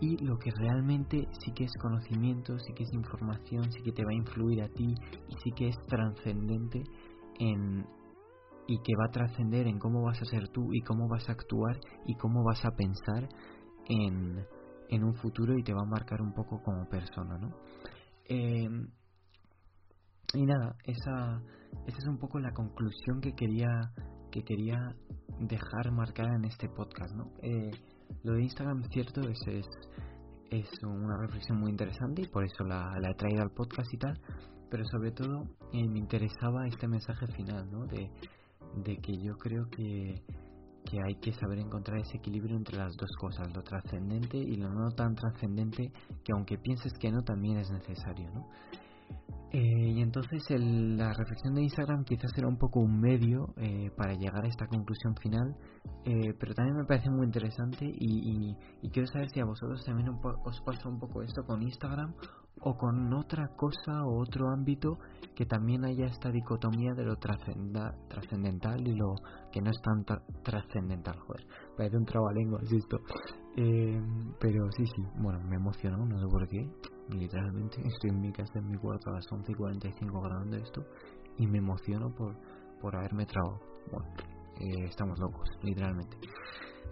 y 0.00 0.16
lo 0.24 0.36
que 0.38 0.50
realmente 0.50 1.28
sí 1.44 1.52
que 1.52 1.64
es 1.64 1.72
conocimiento, 1.80 2.58
sí 2.58 2.72
que 2.74 2.84
es 2.84 2.92
información, 2.92 3.70
sí 3.72 3.82
que 3.82 3.92
te 3.92 4.04
va 4.04 4.10
a 4.10 4.14
influir 4.14 4.62
a 4.62 4.68
ti 4.68 4.94
y 5.28 5.34
sí 5.42 5.50
que 5.56 5.68
es 5.68 5.76
trascendente 5.86 6.82
en 7.38 7.86
y 8.68 8.78
que 8.80 8.92
va 8.96 9.06
a 9.06 9.10
trascender 9.10 9.66
en 9.66 9.78
cómo 9.78 10.02
vas 10.02 10.20
a 10.20 10.26
ser 10.26 10.48
tú 10.48 10.68
y 10.72 10.82
cómo 10.82 11.08
vas 11.08 11.26
a 11.28 11.32
actuar 11.32 11.80
y 12.04 12.14
cómo 12.16 12.44
vas 12.44 12.62
a 12.66 12.70
pensar 12.72 13.26
en, 13.88 14.46
en 14.90 15.04
un 15.04 15.14
futuro 15.14 15.56
y 15.58 15.62
te 15.62 15.72
va 15.72 15.80
a 15.82 15.90
marcar 15.90 16.20
un 16.20 16.34
poco 16.34 16.62
como 16.62 16.86
persona, 16.86 17.38
¿no? 17.38 17.48
Eh, 18.26 18.68
y 20.34 20.44
nada, 20.44 20.76
esa, 20.84 21.40
esa 21.86 21.98
es 21.98 22.06
un 22.06 22.18
poco 22.18 22.38
la 22.38 22.52
conclusión 22.52 23.20
que 23.20 23.34
quería, 23.34 23.68
que 24.30 24.42
quería 24.42 24.94
dejar 25.40 25.92
marcada 25.92 26.34
en 26.36 26.44
este 26.44 26.68
podcast, 26.68 27.14
¿no? 27.14 27.32
Eh, 27.42 27.70
lo 28.22 28.34
de 28.34 28.42
Instagram, 28.42 28.82
cierto, 28.90 29.20
es, 29.22 29.38
es, 29.46 29.66
es 30.50 30.68
una 30.82 31.16
reflexión 31.18 31.58
muy 31.58 31.70
interesante 31.70 32.22
y 32.22 32.28
por 32.28 32.44
eso 32.44 32.64
la, 32.64 32.90
he 33.02 33.14
traído 33.14 33.42
al 33.42 33.50
podcast 33.50 33.92
y 33.92 33.98
tal, 33.98 34.20
pero 34.70 34.84
sobre 34.90 35.12
todo 35.12 35.44
eh, 35.72 35.88
me 35.88 35.98
interesaba 35.98 36.66
este 36.66 36.88
mensaje 36.88 37.26
final, 37.28 37.70
¿no? 37.70 37.86
De, 37.86 38.10
de 38.84 38.96
que 38.98 39.16
yo 39.18 39.36
creo 39.38 39.68
que, 39.70 40.22
que 40.84 40.98
hay 41.06 41.16
que 41.16 41.32
saber 41.32 41.58
encontrar 41.58 41.98
ese 41.98 42.16
equilibrio 42.16 42.56
entre 42.56 42.78
las 42.78 42.96
dos 42.96 43.10
cosas, 43.20 43.54
lo 43.54 43.62
trascendente 43.62 44.38
y 44.38 44.56
lo 44.56 44.70
no 44.70 44.90
tan 44.92 45.14
trascendente, 45.14 45.92
que 46.24 46.32
aunque 46.34 46.58
pienses 46.58 46.92
que 46.98 47.10
no, 47.10 47.22
también 47.22 47.58
es 47.58 47.70
necesario, 47.70 48.30
¿no? 48.30 48.48
Eh, 49.50 49.92
y 49.94 50.02
entonces 50.02 50.44
la 50.50 51.10
reflexión 51.14 51.54
de 51.54 51.62
Instagram 51.62 52.04
quizás 52.04 52.30
era 52.36 52.46
un 52.46 52.58
poco 52.58 52.80
un 52.80 53.00
medio 53.00 53.54
eh, 53.56 53.90
para 53.96 54.12
llegar 54.12 54.44
a 54.44 54.48
esta 54.48 54.66
conclusión 54.66 55.16
final, 55.16 55.56
eh, 56.04 56.34
pero 56.38 56.52
también 56.52 56.76
me 56.76 56.84
parece 56.84 57.08
muy 57.08 57.24
interesante 57.24 57.86
y, 57.86 58.54
quiero 58.92 59.06
saber 59.06 59.30
si 59.30 59.40
a 59.40 59.46
vosotros 59.46 59.82
también 59.86 60.08
os 60.10 60.60
pasa 60.60 60.88
un 60.88 60.98
poco 60.98 61.22
esto 61.22 61.42
con 61.46 61.62
Instagram 61.62 62.12
o 62.60 62.76
con 62.76 63.14
otra 63.14 63.48
cosa 63.56 64.04
o 64.04 64.20
otro 64.20 64.50
ámbito 64.50 64.98
que 65.34 65.46
también 65.46 65.84
haya 65.84 66.06
esta 66.06 66.30
dicotomía 66.30 66.92
de 66.92 67.04
lo 67.04 67.16
trascendental 67.16 68.86
y 68.86 68.94
lo 68.96 69.14
que 69.50 69.62
no 69.62 69.70
es 69.70 69.80
tan 69.80 70.04
trascendental. 70.42 71.16
Joder, 71.20 71.46
parece 71.76 71.96
un 71.96 72.04
trabalenguas 72.04 72.64
esto. 72.70 72.98
pero 73.54 74.70
sí, 74.72 74.84
sí, 74.84 75.02
bueno, 75.16 75.40
me 75.48 75.56
emocionó, 75.56 76.04
no 76.04 76.18
sé 76.18 76.26
por 76.26 76.48
qué 76.48 76.97
literalmente 77.10 77.80
estoy 77.86 78.10
en 78.10 78.20
mi 78.20 78.32
casa, 78.32 78.58
en 78.58 78.70
mi 78.70 78.76
cuarto 78.76 79.10
a 79.10 79.14
las 79.14 79.30
11 79.30 79.52
y 79.52 79.54
45 79.54 80.20
grabando 80.20 80.56
esto 80.56 80.84
y 81.36 81.46
me 81.46 81.58
emociono 81.58 82.14
por, 82.14 82.36
por 82.80 82.96
haberme 82.96 83.26
trabado. 83.26 83.60
Bueno, 83.90 84.08
eh, 84.60 84.84
estamos 84.84 85.18
locos, 85.18 85.48
literalmente. 85.62 86.16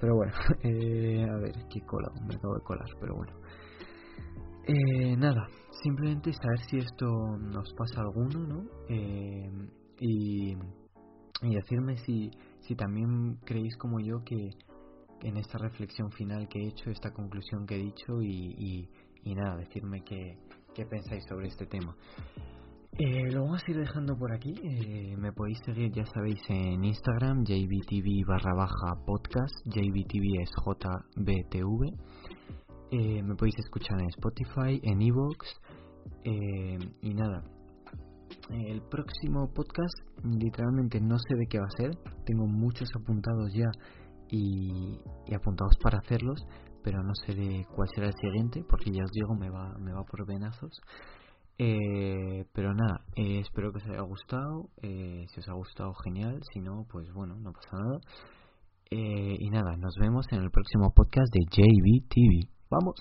Pero 0.00 0.14
bueno, 0.14 0.32
eh, 0.62 1.26
a 1.28 1.36
ver, 1.36 1.54
qué 1.70 1.80
cola, 1.82 2.08
me 2.26 2.34
acabo 2.34 2.54
de 2.54 2.62
colar, 2.62 2.88
pero 3.00 3.14
bueno. 3.16 3.32
Eh, 4.68 5.16
nada, 5.16 5.46
simplemente 5.82 6.32
saber 6.32 6.58
si 6.68 6.78
esto 6.78 7.06
nos 7.38 7.72
pasa 7.74 8.00
a 8.00 8.04
alguno, 8.04 8.40
¿no? 8.46 8.64
Eh, 8.88 9.50
y, 10.00 10.52
y 11.42 11.54
decirme 11.54 11.96
si, 11.98 12.30
si 12.60 12.74
también 12.74 13.36
creéis 13.44 13.76
como 13.76 14.00
yo 14.00 14.22
que 14.24 14.50
en 15.22 15.36
esta 15.36 15.58
reflexión 15.58 16.10
final 16.10 16.48
que 16.48 16.58
he 16.58 16.68
hecho, 16.68 16.90
esta 16.90 17.12
conclusión 17.12 17.64
que 17.66 17.76
he 17.76 17.78
dicho 17.78 18.20
y 18.22 18.54
y 18.58 18.88
nada, 19.34 19.56
decirme 19.56 20.02
qué, 20.02 20.38
pensáis 20.88 21.24
sobre 21.28 21.48
este 21.48 21.66
tema. 21.66 21.96
Eh, 22.98 23.30
lo 23.30 23.42
vamos 23.42 23.62
a 23.66 23.70
ir 23.70 23.76
dejando 23.78 24.16
por 24.16 24.32
aquí. 24.32 24.54
Eh, 24.62 25.16
me 25.18 25.32
podéis 25.32 25.58
seguir, 25.64 25.92
ya 25.92 26.06
sabéis, 26.06 26.40
en 26.48 26.84
Instagram, 26.84 27.44
jbtv 27.44 28.26
barra 28.26 28.54
baja 28.54 29.04
podcast. 29.04 29.54
jbtv 29.66 30.40
es 30.40 30.50
jbtv. 30.64 31.92
Eh, 32.90 33.22
me 33.22 33.34
podéis 33.34 33.58
escuchar 33.58 34.00
en 34.00 34.08
Spotify, 34.08 34.80
en 34.82 35.02
Evox. 35.02 35.60
Eh, 36.24 36.78
y 37.02 37.14
nada, 37.14 37.42
el 38.50 38.80
próximo 38.82 39.52
podcast 39.52 39.94
literalmente 40.24 41.00
no 41.00 41.18
sé 41.18 41.36
de 41.36 41.46
qué 41.48 41.58
va 41.58 41.66
a 41.66 41.76
ser. 41.76 41.90
Tengo 42.24 42.46
muchos 42.46 42.88
apuntados 42.94 43.52
ya 43.52 43.70
y, 44.30 44.98
y 45.26 45.34
apuntados 45.34 45.76
para 45.82 45.98
hacerlos 45.98 46.46
pero 46.86 47.02
no 47.02 47.16
sé 47.16 47.34
cuál 47.74 47.88
será 47.92 48.06
el 48.06 48.14
siguiente, 48.14 48.62
porque 48.68 48.92
ya 48.92 49.02
os 49.02 49.10
digo, 49.10 49.34
me 49.34 49.50
va, 49.50 49.76
me 49.80 49.92
va 49.92 50.04
por 50.04 50.24
venazos. 50.24 50.70
Eh, 51.58 52.44
pero 52.52 52.74
nada, 52.74 53.00
eh, 53.16 53.40
espero 53.40 53.72
que 53.72 53.78
os 53.78 53.86
haya 53.86 54.02
gustado. 54.02 54.70
Eh, 54.82 55.24
si 55.34 55.40
os 55.40 55.48
ha 55.48 55.54
gustado, 55.54 55.92
genial. 56.04 56.38
Si 56.52 56.60
no, 56.60 56.86
pues 56.88 57.12
bueno, 57.12 57.34
no 57.40 57.50
pasa 57.50 57.70
nada. 57.72 57.98
y 58.88 59.50
nada, 59.50 59.76
nos 59.76 59.96
vemos 60.00 60.26
en 60.30 60.42
el 60.42 60.50
próximo 60.52 60.92
podcast 60.94 61.26
de 61.34 61.40
JBTV. 61.50 62.48
¡Vamos! 62.70 62.94